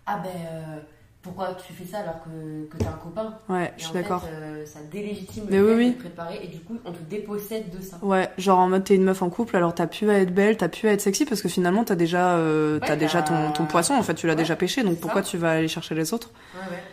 [0.07, 0.81] ah ben, euh,
[1.23, 4.25] pourquoi tu fais ça alors que, que t'es un copain Ouais, Et je suis d'accord.
[4.29, 7.99] euh, ça délégitime Mais le oui, préparer et du coup, on te dépossède de ça.
[8.03, 10.57] Ouais, genre en mode t'es une meuf en couple, alors t'as pu à être belle,
[10.57, 13.53] t'as pu à être sexy, parce que finalement t'as déjà, euh, Ouais, t'as déjà ton,
[13.53, 15.29] t'as- ton poisson, en fait, tu l'as Ouais, déjà pêché, donc pourquoi ça.
[15.29, 16.31] tu vas aller chercher les autres?
[16.55, 16.92] Ouais, ouais.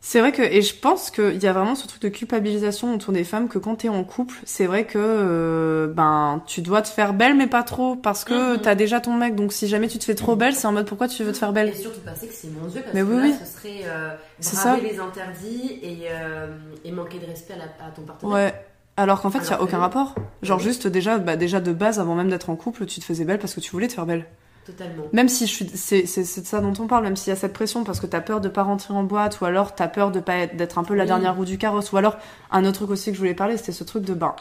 [0.00, 3.12] C'est vrai que, et je pense qu'il y a vraiment ce truc de culpabilisation autour
[3.12, 6.88] des femmes que quand t'es en couple, c'est vrai que, euh, ben, tu dois te
[6.88, 8.60] faire belle, mais pas trop, parce que Mhm.
[8.62, 10.86] t'as déjà ton mec, donc si jamais tu te fais trop belle, c'est en mode
[10.86, 13.00] pourquoi tu veux te faire Et belle surtout passer que c'est mon Dieu, parce Mais
[13.00, 13.34] que oui, là, oui.
[13.44, 14.78] ce serait euh, braver ça.
[14.80, 16.46] les interdits et, euh,
[16.84, 18.32] et manquer de respect à, la- à ton partenaire.
[18.34, 18.54] Ouais.
[18.96, 20.14] Alors qu'en fait, il y a aucun rapport.
[20.42, 20.64] Genre Oui.
[20.64, 23.38] juste déjà, bah, déjà de base, avant même d'être en couple, tu te faisais belle
[23.40, 24.26] parce que tu voulais te faire belle.
[24.68, 25.04] Totalement.
[25.14, 27.32] Même si je suis, c'est, c'est, c'est de ça dont on parle, même s'il y
[27.32, 29.88] a cette pression parce que t'as peur de pas rentrer en boîte, ou alors t'as
[29.88, 31.08] peur de pas être, d'être un peu la Oui.
[31.08, 32.16] dernière roue du carrosse, ou alors
[32.50, 34.34] un autre truc aussi que je voulais parler, c'était ce truc de ben,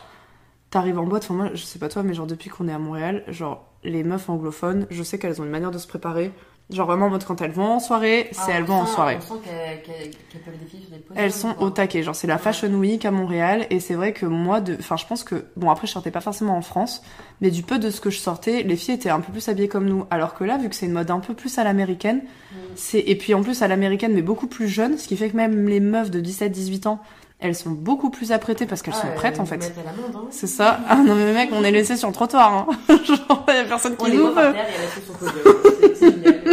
[0.69, 2.79] t'arrives en boîte, enfin moi, je sais pas toi, mais genre depuis qu'on est à
[2.79, 6.33] Montréal, genre les meufs anglophones, je sais qu'elles ont une manière de se préparer,
[6.69, 8.85] genre vraiment en mode quand elles vont en soirée, c'est Ah, elles on vont en
[8.85, 9.17] soirée.
[9.19, 11.23] On sent qu'elles qu'elles- qu'elles peuvent défiler sur des positions.
[11.25, 12.37] Elles sont au taquet, genre c'est la.
[12.37, 15.69] Fashion Week à Montréal et c'est vrai que moi, de, enfin je pense que bon
[15.69, 17.01] après je sortais pas forcément en France,
[17.41, 19.67] mais du peu de ce que je sortais, les filles étaient un peu plus habillées
[19.69, 22.17] comme nous, alors que là vu que c'est une mode un peu plus à l'américaine,
[22.51, 22.55] Mm.
[22.75, 25.35] c'est et puis en plus à l'américaine mais beaucoup plus jeune, ce qui fait que
[25.37, 26.99] même les meufs de 17-18 ans,
[27.39, 29.73] elles sont beaucoup plus apprêtées parce qu'elles Ah, sont elles prêtes en fait.
[29.77, 30.21] hein.
[30.31, 30.79] C'est ça.
[30.89, 32.67] Ah non mais mec, on est laissé sur le trottoir, hein.
[33.05, 34.33] genre y a personne On qui les nous veut.
[34.33, 35.55] terre et elles restent sur son podium.
[35.63, 36.43] C'est- C'est génial.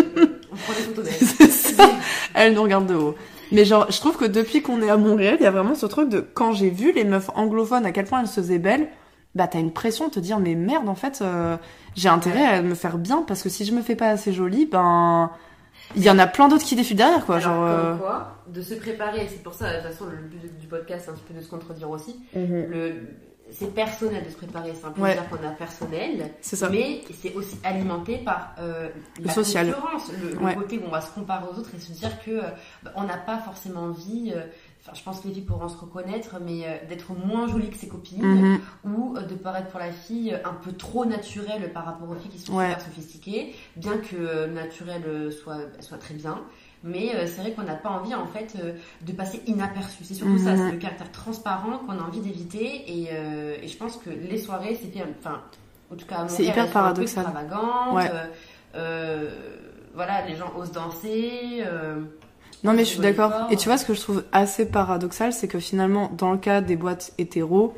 [0.53, 1.15] On prend des photos d'elles.
[1.29, 1.91] C'est ça.
[2.47, 3.15] Elle nous regarde de haut.
[3.53, 5.87] Mais genre, je trouve que depuis qu'on est à Montréal, il y a vraiment ce
[5.87, 8.89] truc de quand j'ai vu les meufs anglophones à quel point elles se faisaient belles,
[9.35, 11.57] bah t'as une pression de te dire mais merde en fait, euh,
[11.97, 14.67] j'ai intérêt à me faire bien parce que si je me fais pas assez jolie,
[14.67, 15.31] ben
[15.97, 17.37] il y en a plein d'autres qui défilent derrière quoi.
[17.37, 17.65] Alors, genre.
[17.67, 20.67] euh, quoi, de se préparer, et c'est pour ça, de toute façon, le but du
[20.67, 22.17] podcast, c'est un petit peu de se contredire aussi.
[22.35, 22.67] mhm.
[22.71, 22.93] Le,
[23.55, 25.15] c'est personnel de se préparer, c'est un Ouais.
[25.15, 26.69] plaisir qu'on a personnel, C'est ça.
[26.69, 28.89] mais c'est aussi alimenté par euh,
[29.21, 29.73] Le la social.
[29.73, 30.55] concurrence, le, le Ouais.
[30.55, 32.43] côté où on va se comparer aux autres et se dire que euh,
[32.83, 34.33] bah, on n'a pas forcément envie.
[34.35, 34.43] euh,
[34.87, 37.77] Enfin, je pense que les filles pourront se reconnaître, mais euh, d'être moins jolie que
[37.79, 38.61] ses copines Mhm.
[38.85, 42.31] ou euh, de paraître pour la fille un peu trop naturelle par rapport aux filles
[42.31, 42.69] qui sont Ouais.
[42.69, 46.43] super sophistiquées, bien que euh, naturelle soit, soit très bien.
[46.87, 50.05] Mais euh, c'est vrai qu'on n'a pas envie en fait euh, de passer inaperçu.
[50.05, 50.67] C'est surtout ça, Mhm.
[50.69, 52.85] c'est le caractère transparent qu'on a envie d'éviter.
[52.87, 55.41] Et, euh, et je pense que les soirées, c'est enfin,
[55.91, 57.25] en tout cas, C'est hyper paradoxal.
[57.93, 58.11] Ouais.
[59.95, 61.63] voilà, les gens osent danser.
[62.63, 63.33] Non mais je suis d'accord.
[63.51, 66.61] Et tu vois ce que je trouve assez paradoxal, c'est que finalement dans le cas
[66.63, 67.75] des boîtes hétéros,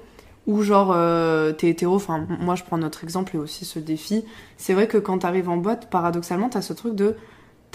[0.46, 4.24] où genre euh, t'es hétéro, enfin moi je prends notre exemple et aussi ce défi,
[4.56, 7.16] c'est vrai que quand t'arrives en boîte, paradoxalement t'as ce truc de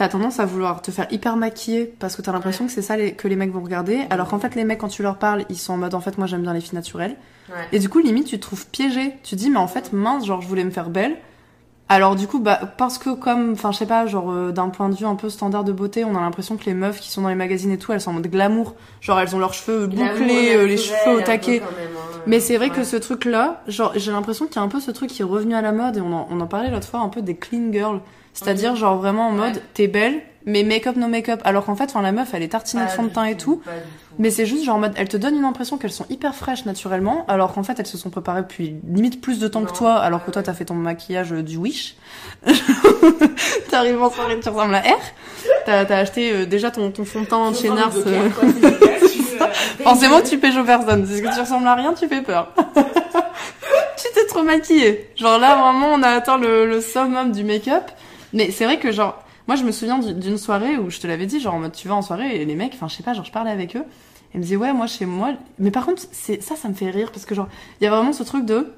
[0.01, 2.97] t'as tendance à vouloir te faire hyper maquiller parce que t'as l'impression que c'est ça
[2.97, 5.45] les- que les mecs vont regarder, alors qu'en fait les mecs quand tu leur parles
[5.47, 7.17] ils sont en mode en fait moi j'aime bien les filles naturelles
[7.49, 7.67] ouais.
[7.71, 10.25] et du coup limite tu te trouves piégé, tu te dis mais en fait mince
[10.25, 11.17] genre je voulais me faire belle
[11.87, 14.87] alors du coup, bah, parce que comme, enfin je sais pas, genre euh, d'un point
[14.87, 17.21] de vue un peu standard de beauté, on a l'impression que les meufs qui sont
[17.21, 19.87] dans les magazines et tout, elles sont en mode glamour, genre elles ont leurs cheveux
[19.87, 21.59] bouclés, euh, les cheveux au taquet.
[21.59, 22.21] même, hein.
[22.27, 24.89] Mais c'est vrai que ce truc-là, genre j'ai l'impression qu'il y a un peu ce
[24.89, 27.01] truc qui est revenu à la mode et on en, on en parlait l'autre fois
[27.01, 27.99] un peu des clean girls,
[28.34, 29.38] c'est-à-dire genre vraiment en Ouais.
[29.50, 32.48] mode t'es belle, mais make-up no make-up, alors qu'en fait, enfin la meuf elle est
[32.50, 33.62] tartinée de fond de teint et tout.
[34.20, 36.65] Mais c'est juste genre en mode, elles te donnent une impression qu'elles sont hyper fraîches
[36.65, 39.94] naturellement, alors qu'en fait elles se sont préparées depuis limite plus de temps que toi,
[39.96, 41.96] alors que ouais, toi t'as fait ton maquillage euh, du Wish.
[43.70, 45.00] T'arrives en soirée, tu ressembles à R.
[45.65, 47.91] T'as t'as acheté euh, déjà ton, ton fond de teint chez Nars.
[48.06, 48.30] euh,
[49.84, 52.54] Forcément tu pêches aux personnes, parce que tu ressembles à rien, tu fais peur.
[53.98, 55.10] tu t'es trop maquillée.
[55.15, 57.84] Genre là vraiment on a atteint le, le summum du make-up.
[58.34, 61.08] Mais c'est vrai que genre, moi je me souviens du- d'une soirée où je te
[61.08, 63.04] l'avais dit, genre en mode tu vas en soirée et les mecs, enfin je sais
[63.04, 63.84] pas, genre je parlais avec eux.
[64.34, 66.89] Ils me disaient ouais moi chez moi, mais par contre c'est ça ça me fait
[66.89, 67.48] rire parce que genre
[67.80, 68.72] il y a vraiment ce truc de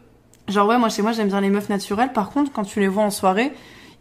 [0.47, 2.11] genre ouais moi chez moi j'aime bien les meufs naturelles.
[2.13, 3.53] Par contre quand tu les vois en soirée,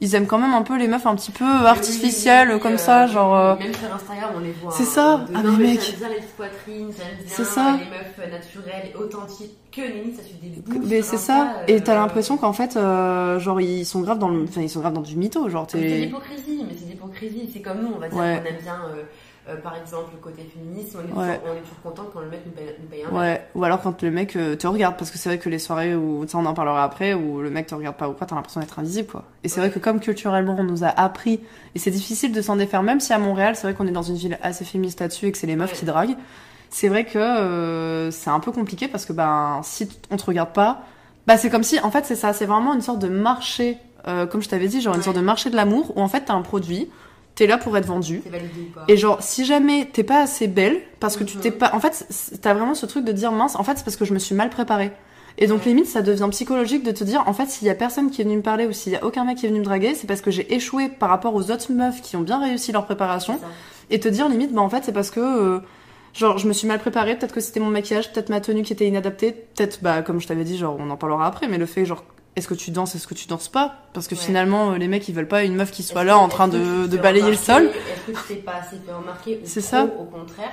[0.03, 2.75] ils aiment quand même un peu les meufs un petit peu artificielles Oui, oui, comme
[2.75, 3.35] euh, ça, genre.
[3.35, 4.71] euh, Même sur Instagram, on les voit.
[4.73, 5.17] C'est hein, ça.
[5.19, 5.81] de, Ah, non, mais mec.
[5.81, 7.79] J'aime bien les poitrines, j'aime bien C'est ça.
[7.79, 9.57] les meufs naturelles, et authentiques.
[9.71, 10.83] Que limite, ça suit des bouts.
[10.87, 11.62] Mais c'est ça.
[11.67, 14.69] Et t'as euh, l'impression qu'en fait, euh, genre ils sont grave dans le, enfin ils
[14.69, 17.49] sont grave dans du mytho, genre C'est de l'hypocrisie, mais c'est de l'hypocrisie.
[17.55, 18.43] C'est comme nous, on va dire Ouais.
[18.43, 18.77] qu'on aime bien,
[19.48, 20.98] euh, par exemple, le côté féminisme.
[21.02, 21.37] On est, Ouais.
[21.38, 23.12] toujours, on est toujours content quand le mec nous paye, nous paye un.
[23.16, 25.59] Ouais, ou alors quand le mec euh, te regarde, parce que c'est vrai que les
[25.59, 28.26] soirées où, ça on en parlera après, où le mec te regarde pas ou quoi,
[28.26, 29.24] t'as l'impression d'être invisible quoi.
[29.44, 29.66] Et c'est Ouais.
[29.68, 31.40] vrai que comme culturellement on nous a appris,
[31.74, 34.02] et c'est difficile de s'en défaire, même si à Montréal c'est vrai qu'on est dans
[34.02, 35.78] une ville assez féministe là-dessus et que c'est les meufs Ouais.
[35.78, 36.16] qui draguent,
[36.70, 40.52] c'est vrai que euh, c'est un peu compliqué parce que ben si on te regarde
[40.52, 40.83] pas,
[41.26, 43.76] bah c'est comme si, en fait c'est ça, c'est vraiment une sorte de marché,
[44.09, 46.22] euh, comme je t'avais dit, genre une sorte de marché de l'amour où en fait
[46.26, 46.88] t'as un produit,
[47.35, 48.23] t'es là pour être vendu.
[48.88, 51.42] Et genre, si jamais t'es pas assez belle, parce que tu Mhm.
[51.42, 51.71] t'es pas.
[51.75, 52.07] En fait,
[52.40, 54.35] t'as vraiment ce truc de dire mince, en fait, c'est parce que je me suis
[54.35, 54.92] mal préparée.
[55.38, 55.68] Et donc, Ouais.
[55.68, 58.25] limite, ça devient psychologique de te dire, en fait, s'il y a personne qui est
[58.25, 60.07] venu me parler ou s'il y a aucun mec qui est venu me draguer, c'est
[60.07, 63.38] parce que j'ai échoué par rapport aux autres meufs qui ont bien réussi leur préparation.
[63.90, 65.21] Et te dire, limite, bah, en fait, c'est parce que.
[65.21, 65.61] euh,
[66.14, 68.75] Genre, je me suis mal préparée, peut-être que c'était mon maquillage, peut-être ma tenue qui
[68.75, 71.64] était inadaptée, peut-être, bah, comme je t'avais dit, genre, on en parlera après, mais le
[71.64, 72.05] fait, genre,
[72.37, 73.77] est-ce que tu danses, est-ce que tu danses pas?
[73.92, 74.21] Parce que Ouais.
[74.21, 76.87] finalement, euh, les mecs, ils veulent pas une meuf qui soit là en train de,
[76.97, 77.64] balayer le sol.
[77.66, 79.85] Est-ce que tu t'es pas assez fait remarquer ou C'est ça.
[79.85, 80.51] au contraire?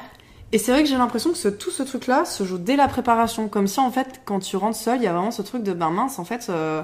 [0.52, 2.88] Et c'est vrai que j'ai l'impression que ce, tout ce truc-là se joue dès la
[2.88, 3.48] préparation.
[3.48, 5.74] Comme si, en fait, quand tu rentres seule, il y a vraiment ce truc de,
[5.74, 6.82] ben mince, en fait, euh,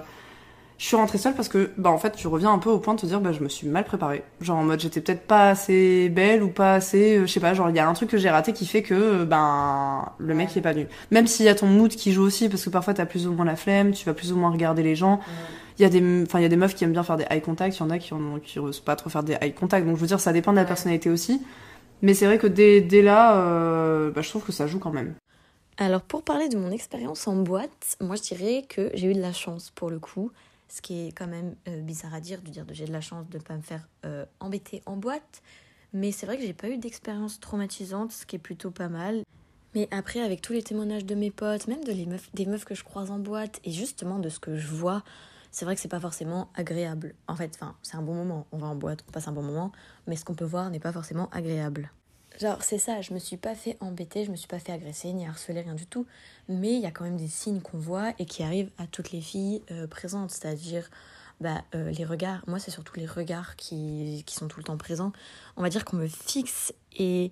[0.78, 2.96] je suis rentrée seule parce que, bah, en fait, tu reviens un peu au point
[2.96, 4.24] de te dire, bah, je me suis mal préparée.
[4.42, 7.54] Genre, en mode, j'étais peut-être pas assez belle ou pas assez, euh, je sais pas,
[7.54, 10.34] genre, il y a un truc que j'ai raté qui fait que, euh, ben, le
[10.34, 10.88] mec, il est pas venu.
[11.12, 13.32] Même s'il y a ton mood qui joue aussi, parce que parfois, t'as plus ou
[13.32, 15.22] moins la flemme, tu vas plus ou moins regarder les gens.
[15.80, 17.26] Il y a des, enfin, il y a des meufs qui aiment bien faire des
[17.30, 19.54] eye contact, il y en a qui, en, qui osent pas trop faire des eye
[19.54, 19.86] contact.
[19.86, 21.42] Donc, je veux dire, ça dépend de la personnalité aussi.
[22.02, 24.92] Mais c'est vrai que dès, dès là, euh, bah, je trouve que ça joue quand
[24.92, 25.16] même.
[25.78, 29.22] Alors pour parler de mon expérience en boîte, moi je dirais que j'ai eu de
[29.22, 30.32] la chance pour le coup,
[30.68, 33.02] ce qui est quand même euh, bizarre à dire, de dire que j'ai de la
[33.02, 35.42] chance de ne pas me faire euh, embêter en boîte,
[35.94, 39.24] mais c'est vrai que j'ai pas eu d'expérience traumatisante, ce qui est plutôt pas mal.
[39.74, 42.66] Mais après, avec tous les témoignages de mes potes, même de les meufs, des meufs
[42.66, 45.04] que je croise en boîte, et justement de ce que je vois,
[45.52, 47.14] c'est vrai que c'est pas forcément agréable.
[47.28, 49.72] En fait, c'est un bon moment, on va en boîte, on passe un bon moment,
[50.08, 51.92] mais ce qu'on peut voir n'est pas forcément agréable.
[52.40, 55.14] Genre, c'est ça, je me suis pas fait embêter, je me suis pas fait agresser,
[55.14, 56.06] ni harceler, rien du tout.
[56.50, 59.12] Mais il y a quand même des signes qu'on voit et qui arrivent à toutes
[59.12, 60.90] les filles euh, présentes, c'est-à-dire
[61.40, 62.44] bah, euh, les regards.
[62.48, 65.14] Moi, c'est surtout les regards qui, qui sont tout le temps présents.
[65.56, 67.32] On va dire qu'on me fixe et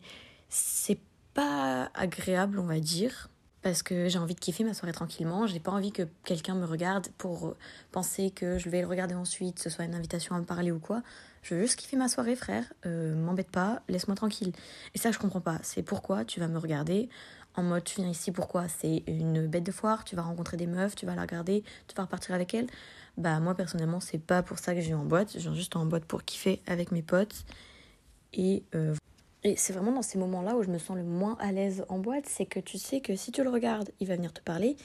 [0.49, 0.99] c'est
[1.33, 3.29] pas agréable, on va dire.
[3.61, 5.47] Parce que j'ai envie de kiffer ma soirée tranquillement.
[5.47, 7.55] J'ai pas envie que quelqu'un me regarde pour
[7.93, 10.79] penser que je vais le regarder ensuite, ce soit une invitation à me parler ou
[10.79, 11.01] quoi.
[11.43, 12.71] Je veux juste kiffer ma soirée, frère.
[12.85, 14.53] Euh, M'embête pas, laisse-moi tranquille.
[14.95, 15.59] Et ça, je comprends pas.
[15.61, 17.09] C'est pourquoi tu vas me regarder
[17.55, 18.67] En mode, tu viens ici pourquoi?
[18.69, 21.95] C'est une bête de foire, tu vas rencontrer des meufs, tu vas la regarder, tu
[21.95, 22.67] vas repartir avec elles.
[23.17, 25.35] Bah, moi, personnellement, c'est pas pour ça que viens en boîte.
[25.35, 27.43] Viens juste en boîte pour kiffer avec mes potes.
[28.33, 28.95] Et, euh,
[29.43, 31.99] et c'est vraiment dans ces moments-là où je me sens le moins à l'aise en
[31.99, 32.25] boîte.
[32.25, 34.77] C'est que tu sais que si tu le regardes, il va venir te parler.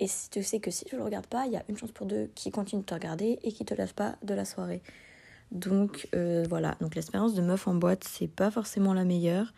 [0.00, 1.92] Et si tu sais que si tu le regardes pas, il y a une chance
[1.92, 4.82] pour deux qui continue de te regarder et qui te lâche pas de la soirée.
[5.52, 9.52] Donc euh, voilà, donc l'expérience de meuf en boîte, c'est pas forcément la meilleure.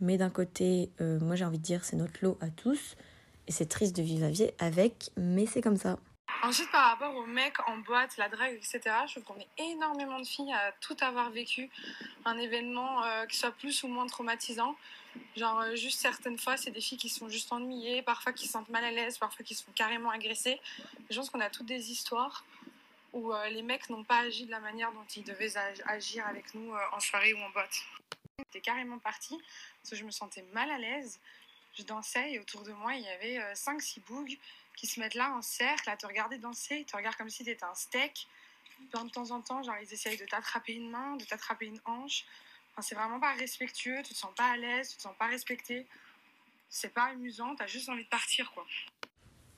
[0.00, 2.96] Mais d'un côté, euh, moi j'ai envie de dire, c'est notre lot à tous.
[3.46, 5.98] Et c'est triste de vivre la vie avec, mais c'est comme ça.
[6.42, 10.18] Ensuite, par rapport aux mecs en boîte, la drague, etc., je trouve qu'on est énormément
[10.20, 11.68] de filles à tout avoir vécu
[12.24, 14.76] un événement euh, qui soit plus ou moins traumatisant.
[15.36, 18.68] Genre, juste certaines fois, c'est des filles qui sont juste ennuyées, parfois qui se sentent
[18.68, 20.60] mal à l'aise, parfois qui se font carrément agresser.
[21.10, 22.44] Je pense qu'on a toutes des histoires
[23.12, 26.26] où euh, les mecs n'ont pas agi de la manière dont ils devaient ag- agir
[26.26, 27.74] avec nous euh, en soirée ou en boîte.
[28.38, 29.38] J'étais carrément partie
[29.82, 31.18] parce que je me sentais mal à l'aise.
[31.78, 34.38] Je dansais et autour de moi, il y avait 5-6 bougs
[34.76, 36.78] qui se mettent là en cercle à te regarder danser.
[36.78, 38.26] Ils te regardent comme si tu étais un steak.
[38.92, 42.24] De temps en temps, genre, ils essayent de t'attraper une main, de t'attraper une hanche.
[42.72, 45.26] Enfin, c'est vraiment pas respectueux, tu te sens pas à l'aise, tu te sens pas
[45.26, 45.86] respecté.
[46.70, 48.66] C'est pas amusant, t'as juste envie de partir, quoi.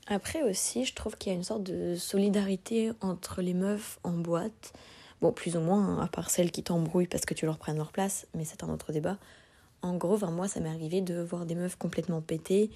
[0.09, 4.13] Après aussi, je trouve qu'il y a une sorte de solidarité entre les meufs en
[4.13, 4.73] boîte.
[5.21, 7.77] Bon, plus ou moins, hein, à part celles qui t'embrouillent parce que tu leur prennes
[7.77, 9.19] leur place, mais c'est un autre débat.
[9.81, 12.71] En gros, moi, ça m'est arrivé de voir des meufs complètement pétées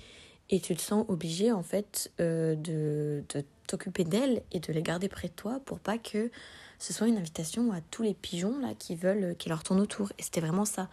[0.50, 4.82] et tu te sens obligé, en fait, euh, de, de t'occuper d'elles et de les
[4.82, 6.30] garder près de toi pour pas que
[6.78, 10.12] ce soit une invitation à tous les pigeons là qui veulent qui leur tournent autour.
[10.18, 10.88] Et c'était vraiment ça.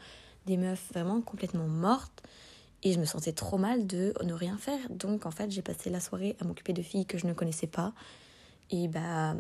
[0.48, 2.24] Des meufs vraiment complètement mortes.
[2.84, 4.80] Et je me sentais trop mal de ne rien faire.
[4.90, 7.68] Donc en fait, j'ai passé la soirée à m'occuper de filles que je ne connaissais
[7.68, 7.94] pas.
[8.72, 9.36] Et bah.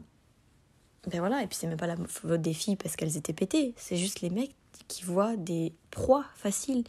[1.11, 3.73] Ben voilà, et puis c'est même pas la faute des filles parce qu'elles étaient pétées.
[3.75, 4.55] C'est juste les mecs
[4.87, 6.85] qui voient des proies faciles.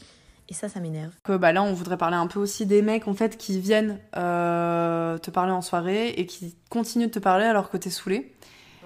[0.49, 1.13] Et ça, ça m'énerve.
[1.25, 3.99] Que bah là, on voudrait parler un peu aussi des mecs en fait qui viennent
[4.17, 8.35] euh, te parler en soirée et qui continuent de te parler alors que t'es saoulé.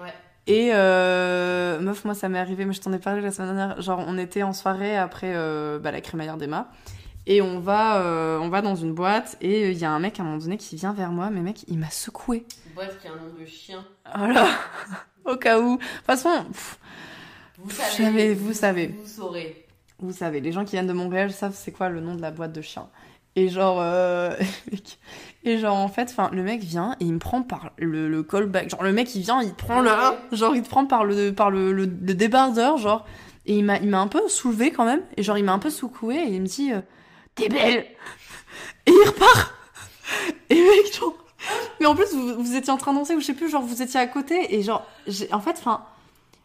[0.01, 0.13] Ouais.
[0.47, 3.81] Et euh, meuf, moi ça m'est arrivé, mais je t'en ai parlé la semaine dernière.
[3.81, 6.71] Genre, on était en soirée après euh, bah, la crémaillère d'Emma.
[7.25, 10.19] Et on va, euh, on va dans une boîte et il y a un mec
[10.19, 12.45] à un moment donné qui vient vers moi, mais mec, il m'a secoué.
[12.73, 13.85] Boîte qui a un nom de chien.
[14.17, 14.47] Voilà.
[15.25, 15.77] Au cas où.
[15.77, 16.79] De toute façon, pff,
[17.57, 18.87] Vous savez, vous savez.
[18.87, 19.65] Vous saurez.
[19.99, 22.31] vous savez, les gens qui viennent de Montréal savent c'est quoi le nom de la
[22.31, 22.87] boîte de chien.
[23.35, 24.35] Et genre, euh,
[25.43, 28.23] et genre en fait, enfin, le mec vient et il me prend par le, le
[28.23, 28.69] callback.
[28.69, 31.31] Genre le mec il vient, il te prend là, genre il te prend par le
[31.31, 33.05] par le, le, le débardeur, genre.
[33.45, 35.01] Et il m'a il m'a un peu soulevé quand même.
[35.15, 36.81] Et genre il m'a un peu secoué et il me dit euh,
[37.39, 37.85] t'es belle.
[38.85, 39.53] Et il repart.
[40.49, 41.13] Et mec genre.
[41.79, 43.61] Mais en plus vous, vous étiez en train de danser ou je sais plus, genre
[43.61, 44.85] vous étiez à côté et genre
[45.31, 45.83] en fait, enfin.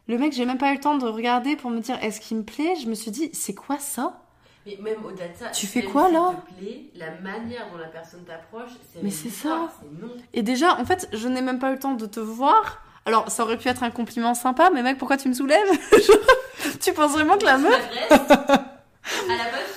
[0.07, 2.37] Le mec, j'ai même pas eu le temps de regarder pour me dire est-ce qu'il
[2.37, 2.74] me plaît?
[2.83, 4.20] Je me suis dit, c'est quoi ça?
[4.66, 6.35] Mais même au-delà de ça, Tu fais quoi, là?
[6.46, 9.70] te plaît, La manière dont la personne t'approche, c'est Mais c'est ça.
[9.98, 10.09] Non.
[10.35, 12.83] Et déjà, en fait, je n'ai même pas eu le temps de te voir.
[13.07, 15.70] Alors, ça aurait pu être un compliment sympa, mais mec, pourquoi tu me soulèves?
[16.83, 17.74] Tu penses vraiment que la meuf.
[18.11, 19.68] À la base,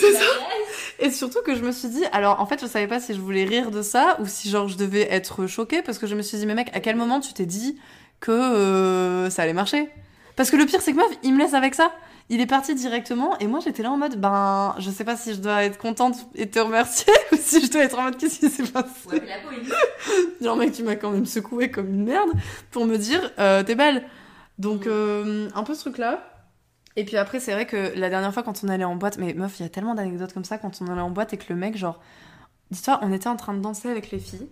[0.00, 0.24] c'est ça.
[1.00, 3.20] Et surtout que je me suis dit, alors en fait, je savais pas si je
[3.20, 6.22] voulais rire de ça ou si genre je devais être choquée parce que je me
[6.22, 7.78] suis dit, mais mec, à quel moment tu t'es dit
[8.20, 9.88] que euh, ça allait marcher?
[10.34, 11.92] Parce que le pire, c'est que meuf, il me laisse avec ça.
[12.30, 15.32] Il est parti directement et moi j'étais là en mode, ben, je sais pas si
[15.32, 18.40] je dois être contente et te remercier ou si je dois être en mode, qu'est-ce
[18.40, 18.88] qui s'est passé?
[19.10, 20.44] Ouais, mais la.
[20.44, 22.30] Genre, mec, tu m'as quand même secoué comme une merde
[22.70, 24.04] pour me dire, euh, t'es belle.
[24.58, 26.37] Donc, euh, un peu ce truc-là.
[26.96, 29.32] Et puis après, c'est vrai que la dernière fois, quand on allait en boîte, mais
[29.34, 31.52] meuf, il y a tellement d'anecdotes comme ça quand on allait en boîte et que
[31.52, 32.00] le mec, genre,
[32.70, 34.48] dis-toi, on était en train de danser avec les filles.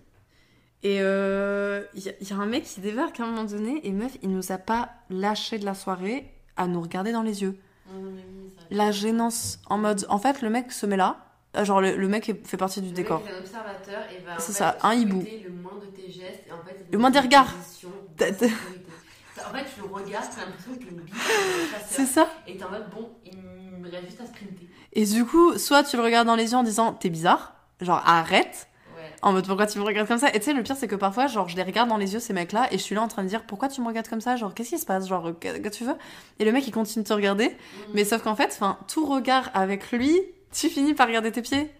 [0.82, 3.44] Et euh, il y, a- il y a un mec qui débarque à un moment
[3.44, 7.22] donné et meuf, il nous a pas lâché de la soirée à nous regarder dans
[7.22, 7.58] les yeux.
[8.70, 11.24] La gênance en mode, en fait, le mec se met là.
[11.56, 13.22] euh, Genre, le, le mec fait partie du Le décor.
[13.22, 15.20] mec est un observateur et va C'est ça, un hibou.
[15.22, 17.54] scruter le moins de tes gestes et en fait Le moins des regards.
[17.54, 18.90] position T'as- t'as- d'insécurité.
[19.48, 21.14] En fait, tu le regardes, t'as l'impression que t'es une bite
[21.88, 22.26] C'est ça.
[22.46, 23.36] Et t'es en mode bon, il
[23.80, 24.68] me reste juste à sprinter.
[24.92, 28.02] Et du coup, soit tu le regardes dans les yeux en disant t'es bizarre, genre
[28.06, 29.02] arrête, Ouais.
[29.22, 30.28] en mode pourquoi tu me regardes comme ça?
[30.30, 32.18] Et tu sais, le pire c'est que parfois, genre, je les regarde dans les yeux
[32.20, 34.22] ces mecs-là et je suis là en train de dire pourquoi tu me regardes comme
[34.22, 35.94] ça, genre qu'est-ce qui se passe, genre qu'est-ce que tu veux?
[36.38, 37.92] Et le mec il continue de te regarder, Mm.
[37.94, 40.18] mais sauf qu'en fait, enfin, tout regard avec lui,
[40.52, 41.70] tu finis par regarder tes pieds.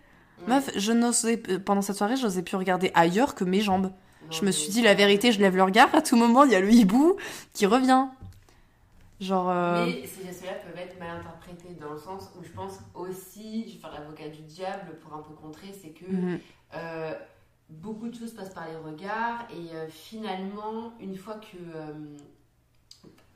[0.47, 0.49] Mm.
[0.51, 3.91] Meuf, je n'osais euh, pendant cette soirée, j'osais plus regarder ailleurs que mes jambes.
[4.31, 6.55] Je me suis dit la vérité, je lève le regard, à tout moment il y
[6.55, 7.17] a le hibou
[7.53, 8.07] qui revient.
[9.21, 9.49] Genre.
[9.49, 13.65] euh, Mais ces gestes-là peuvent être mal interprétés dans le sens où je pense aussi,
[13.67, 16.39] je vais faire l'avocat du diable pour un peu contrer, c'est que mhm.
[16.75, 17.15] euh,
[17.71, 21.57] beaucoup de choses passent par les regards et euh, finalement, une fois que.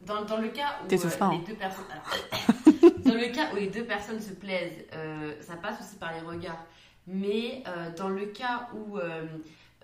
[0.03, 1.41] dans, dans le cas où pas, les hein.
[1.47, 1.85] deux personnes.
[1.91, 4.85] alors, dans le cas où les deux personnes se plaisent,
[5.41, 6.67] ça passe aussi par les regards.
[7.07, 7.65] Mais
[7.97, 8.99] dans le cas où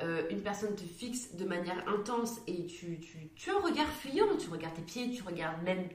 [0.03, 3.89] euh, une personne te fixe de manière intense et tu, tu, tu as un regard
[3.89, 5.89] fuyant, tu regardes tes pieds, tu regardes même.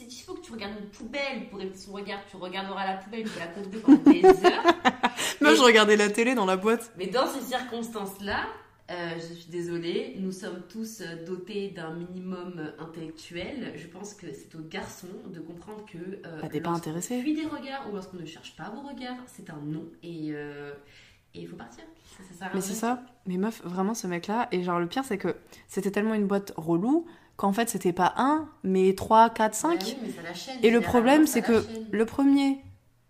[0.00, 3.24] Il faut que tu regardes une poubelle pour éviter son regard, tu regarderas la poubelle,
[3.24, 4.74] tu la contempler pendant des heures.
[5.40, 6.92] Moi, Et- je regardais la télé dans la boîte.
[6.98, 8.46] Mais dans ces circonstances-là,
[8.90, 13.72] euh, je suis désolée, nous sommes tous dotés d'un minimum intellectuel.
[13.76, 15.98] Je pense que c'est aux garçons de comprendre que.
[16.26, 17.20] Euh, Bah, t'es pas intéressé.
[17.22, 19.84] fuit des regards ou lorsqu'on ne cherche pas vos regards, c'est un non.
[20.02, 20.72] Et euh,
[21.34, 21.84] et il faut partir.
[22.16, 23.02] Ça, ça sert à Mais c'est ça.
[23.26, 24.48] Mais meuf, vraiment, ce mec-là.
[24.52, 25.36] Et genre, le pire, c'est que
[25.68, 29.78] c'était tellement une boîte relou qu'en fait, c'était pas un, mais trois, quatre, cinq.
[29.80, 30.58] Bah oui, mais ça la chaîne.
[30.62, 31.86] Et le problème, c'est que chaîne.
[31.90, 32.58] le premier,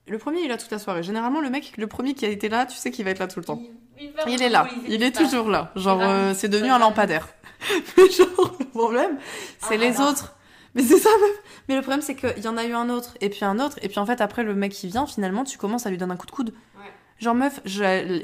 [0.07, 1.03] le premier, il est là toute la soirée.
[1.03, 3.29] Généralement, le mec, le premier qui a été là, tu sais qu'il va être là
[3.29, 3.61] tout le temps.
[3.99, 5.73] Il, il va Il est là, il est toujours là.
[5.77, 7.29] Genre, euh, c'est devenu un lampadaire.
[7.97, 9.19] Mais genre, le problème,
[9.61, 10.35] c'est Ah, les autres.
[10.75, 11.39] Mais c'est ça, meuf.
[11.69, 13.79] Mais le problème, c'est qu'il y en a eu un autre, et puis un autre,
[13.83, 16.13] et puis en fait, après, le mec qui vient, finalement, tu commences à lui donner
[16.13, 16.53] un coup de coude.
[16.77, 16.85] Ouais.
[17.21, 17.83] Genre, meuf, je-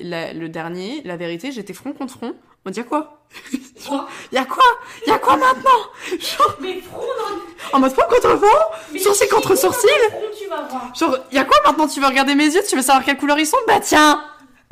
[0.09, 2.35] la- le dernier, la vérité, j'étais front contre front.
[2.67, 3.21] On dit y a quoi
[4.33, 4.63] Y a quoi
[5.07, 5.71] Y a quoi maintenant
[6.11, 10.39] Genre, mais front dans en mode front contre front Sourcil contre sourcil dans le front,
[10.43, 10.95] tu vas voir.
[10.95, 13.39] Genre, y a quoi maintenant Tu veux regarder mes yeux Tu veux savoir quelle couleur
[13.39, 14.23] ils sont Bah tiens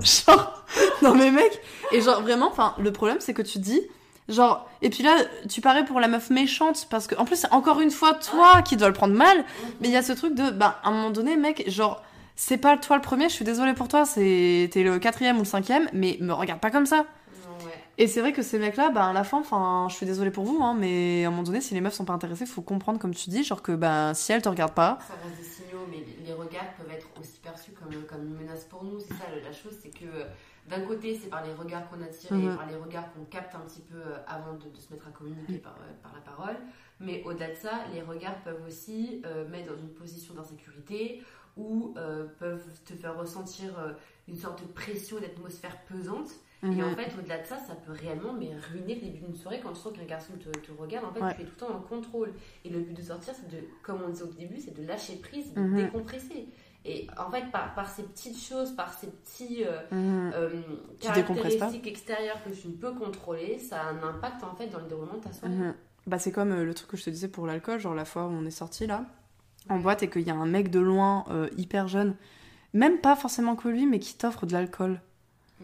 [0.01, 0.65] Genre,
[1.03, 3.83] non mais mec Et genre, vraiment, enfin, le problème, c'est que tu dis,
[4.29, 5.17] genre, et puis là,
[5.51, 8.63] tu parais pour la meuf méchante, parce que, en plus, c'est encore une fois toi
[8.63, 9.45] qui dois le prendre mal,
[9.81, 12.03] mais il y a ce truc de, bah, à un moment donné, mec, genre,
[12.37, 15.41] c'est pas toi le premier, je suis désolée pour toi, c'est, t'es le quatrième ou
[15.41, 17.07] le cinquième, mais me regarde pas comme ça.
[17.33, 17.73] Non, ouais.
[17.99, 20.45] Et c'est vrai que ces mecs-là, bah, à la fin, enfin, je suis désolée pour
[20.45, 22.99] vous, hein, mais à un moment donné, si les meufs sont pas intéressées, faut comprendre,
[22.99, 25.87] comme tu dis, genre que, bah, si elles te regardent pas, Ça reste des signaux,
[25.89, 28.99] mais les- regards peuvent être aussi perçus comme, comme une menace pour nous.
[29.01, 30.25] C'est ça la chose, c'est que euh,
[30.67, 33.61] d'un côté, c'est par les regards qu'on attire et par les regards qu'on capte un
[33.61, 36.57] petit peu euh, avant de, de se mettre à communiquer par, euh, par la parole.
[37.01, 41.23] Mais au-delà de ça, les regards peuvent aussi euh, mettre dans une position d'insécurité
[41.57, 43.93] ou euh, peuvent te faire ressentir euh,
[44.29, 46.31] une sorte de pression, une atmosphère pesante.
[46.65, 46.95] Et en Mhm.
[46.95, 49.81] fait, au-delà de ça, ça peut réellement mais ruiner le début d'une soirée quand tu
[49.81, 51.05] sens qu'un garçon te, te regarde.
[51.05, 51.35] En fait, Ouais.
[51.35, 52.33] tu es tout le temps en contrôle.
[52.65, 55.17] Et le but de sortir, c'est de, comme on disait au début, c'est de lâcher
[55.17, 55.77] prise, de Mhm.
[55.87, 56.49] décompresser.
[56.85, 60.33] Et en fait, par, par ces petites choses, par ces petits euh, Mhm.
[60.35, 60.63] euh,
[61.01, 64.87] caractéristiques extérieures que tu ne peux contrôler, ça a un impact en fait dans le
[64.87, 65.55] déroulement de ta soirée.
[65.55, 65.75] Mhm.
[66.07, 68.27] Bah, c'est comme euh, le truc que je te disais pour l'alcool, genre la fois
[68.27, 69.05] où on est sorti là,
[69.69, 72.15] en boîte, et qu'il y a un mec de loin, euh, hyper jeune,
[72.73, 75.01] même pas forcément que lui, mais qui t'offre de l'alcool.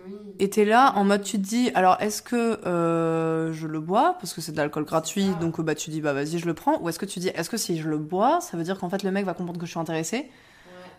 [0.06, 0.14] Oui.
[0.38, 4.16] Et t'es là en mode, tu te dis, alors est-ce que euh, je le bois,
[4.20, 5.38] parce que c'est de l'alcool gratuit, ça.
[5.38, 7.28] donc euh, bah tu dis, bah vas-y, je le prends, ou est-ce que tu dis,
[7.28, 9.58] est-ce que si je le bois, ça veut dire qu'en fait le mec va comprendre
[9.58, 10.30] que je suis intéressée?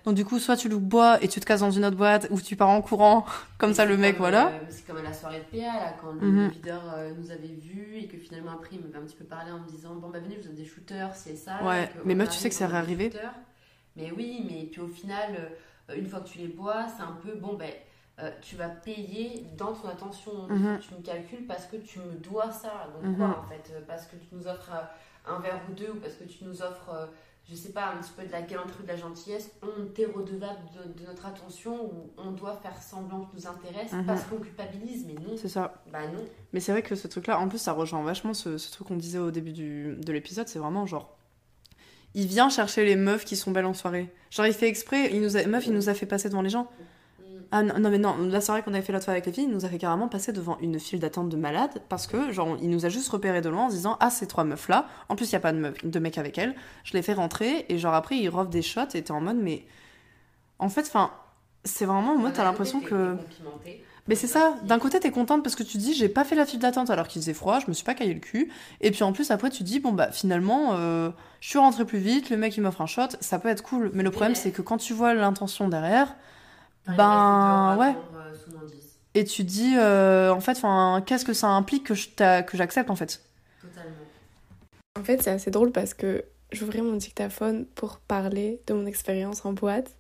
[0.06, 2.28] Donc du coup, soit tu le bois et tu te casses dans une autre boîte,
[2.32, 3.26] ou tu pars en courant,
[3.58, 4.48] comme Et ça c'est le mec, comme, voilà.
[4.48, 6.50] euh, c'est comme à la soirée de PA, là, quand le Mhm.
[6.52, 9.52] videur euh, nous avait vus et que finalement après il m'avait un petit peu parlé
[9.52, 11.58] en me disant Bon, bah venez, je vous donne des shooters, c'est ça.
[11.64, 13.12] Ouais, mais meuf, tu sais que ça on a des arrivé.
[13.12, 13.34] shooters.
[13.96, 15.36] Mais oui, mais puis au final,
[15.90, 17.72] euh, une fois que tu les bois, c'est un peu Bon, ben.
[18.22, 20.80] euh, tu vas payer dans ton attention, Mhm.
[20.80, 22.88] tu me calcules parce que tu me dois ça.
[22.94, 23.18] Donc Mhm.
[23.18, 24.72] quoi en fait Parce que tu nous offres
[25.26, 27.10] un verre ou deux ou parce que tu nous offres,
[27.50, 30.60] je sais pas, un petit peu de la galanterie, de la gentillesse, on t'est redevable
[30.78, 34.06] de, de notre attention ou on doit faire semblant que nous intéresse Mhm.
[34.06, 35.36] parce qu'on culpabilise, mais non.
[35.38, 35.82] C'est ça.
[35.92, 36.24] Bah non.
[36.54, 38.96] Mais c'est vrai que ce truc-là, en plus, ça rejoint vachement ce, ce truc qu'on
[38.98, 40.48] disait au début du, de l'épisode.
[40.48, 41.16] C'est vraiment genre.
[42.16, 44.12] Il vient chercher les meufs qui sont belles en soirée.
[44.32, 45.10] Genre, il fait exprès.
[45.14, 46.70] Il nous a, meuf, il nous a fait passer devant les gens.
[47.52, 49.46] Ah non, non, mais non, la soirée qu'on avait fait l'autre fois avec les filles,
[49.46, 52.58] il nous a fait carrément passer devant une file d'attente de malades parce que, genre,
[52.62, 54.88] il nous a juste repéré de loin en se disant Ah, ces trois meufs-là.
[55.10, 56.56] En plus, il n'y a pas de, meuf, de mec avec elles.
[56.84, 59.38] Je les fais rentrer et, genre, après, il offre des shots et t'es en mode,
[59.38, 59.66] mais.
[60.60, 61.12] En fait, enfin.
[61.66, 63.18] C'est vraiment, moi, D'un t'as côté, l'impression que.
[64.08, 66.48] Mais c'est ça, d'un côté t'es contente parce que tu dis j'ai pas fait la
[66.48, 68.50] file d'attente alors qu'il faisait froid, je me suis pas caillé le cul.
[68.82, 72.00] Et puis en plus après tu dis bon bah finalement euh, je suis rentrée plus
[72.00, 73.92] vite, le mec il m'offre un shot, ça peut être cool.
[73.94, 76.16] Mais le problème c'est que quand tu vois l'intention derrière,
[76.96, 77.96] Ben, ouais.
[77.96, 82.44] euh, et tu dis euh, en fait enfin qu'est-ce que ça implique que je t'a-
[82.44, 83.22] que j'accepte en fait?
[83.62, 84.08] Totalement.
[85.00, 89.46] En fait, c'est assez drôle parce que j'ouvrais mon dictaphone pour parler de mon expérience
[89.46, 89.92] en boîte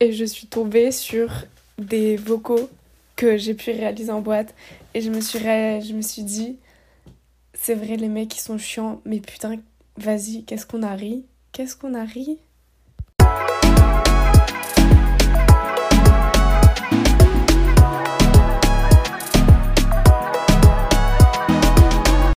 [0.00, 1.30] et je suis tombée sur
[1.78, 2.70] des vocaux
[3.16, 4.54] que j'ai pu réaliser en boîte
[4.94, 6.58] et je me suis, ré- je me suis dit,
[7.54, 9.56] c'est vrai, les mecs ils sont chiants, mais putain,
[9.96, 11.26] vas-y, qu'est-ce qu'on a ri?
[11.52, 12.38] Qu'est-ce qu'on a ri?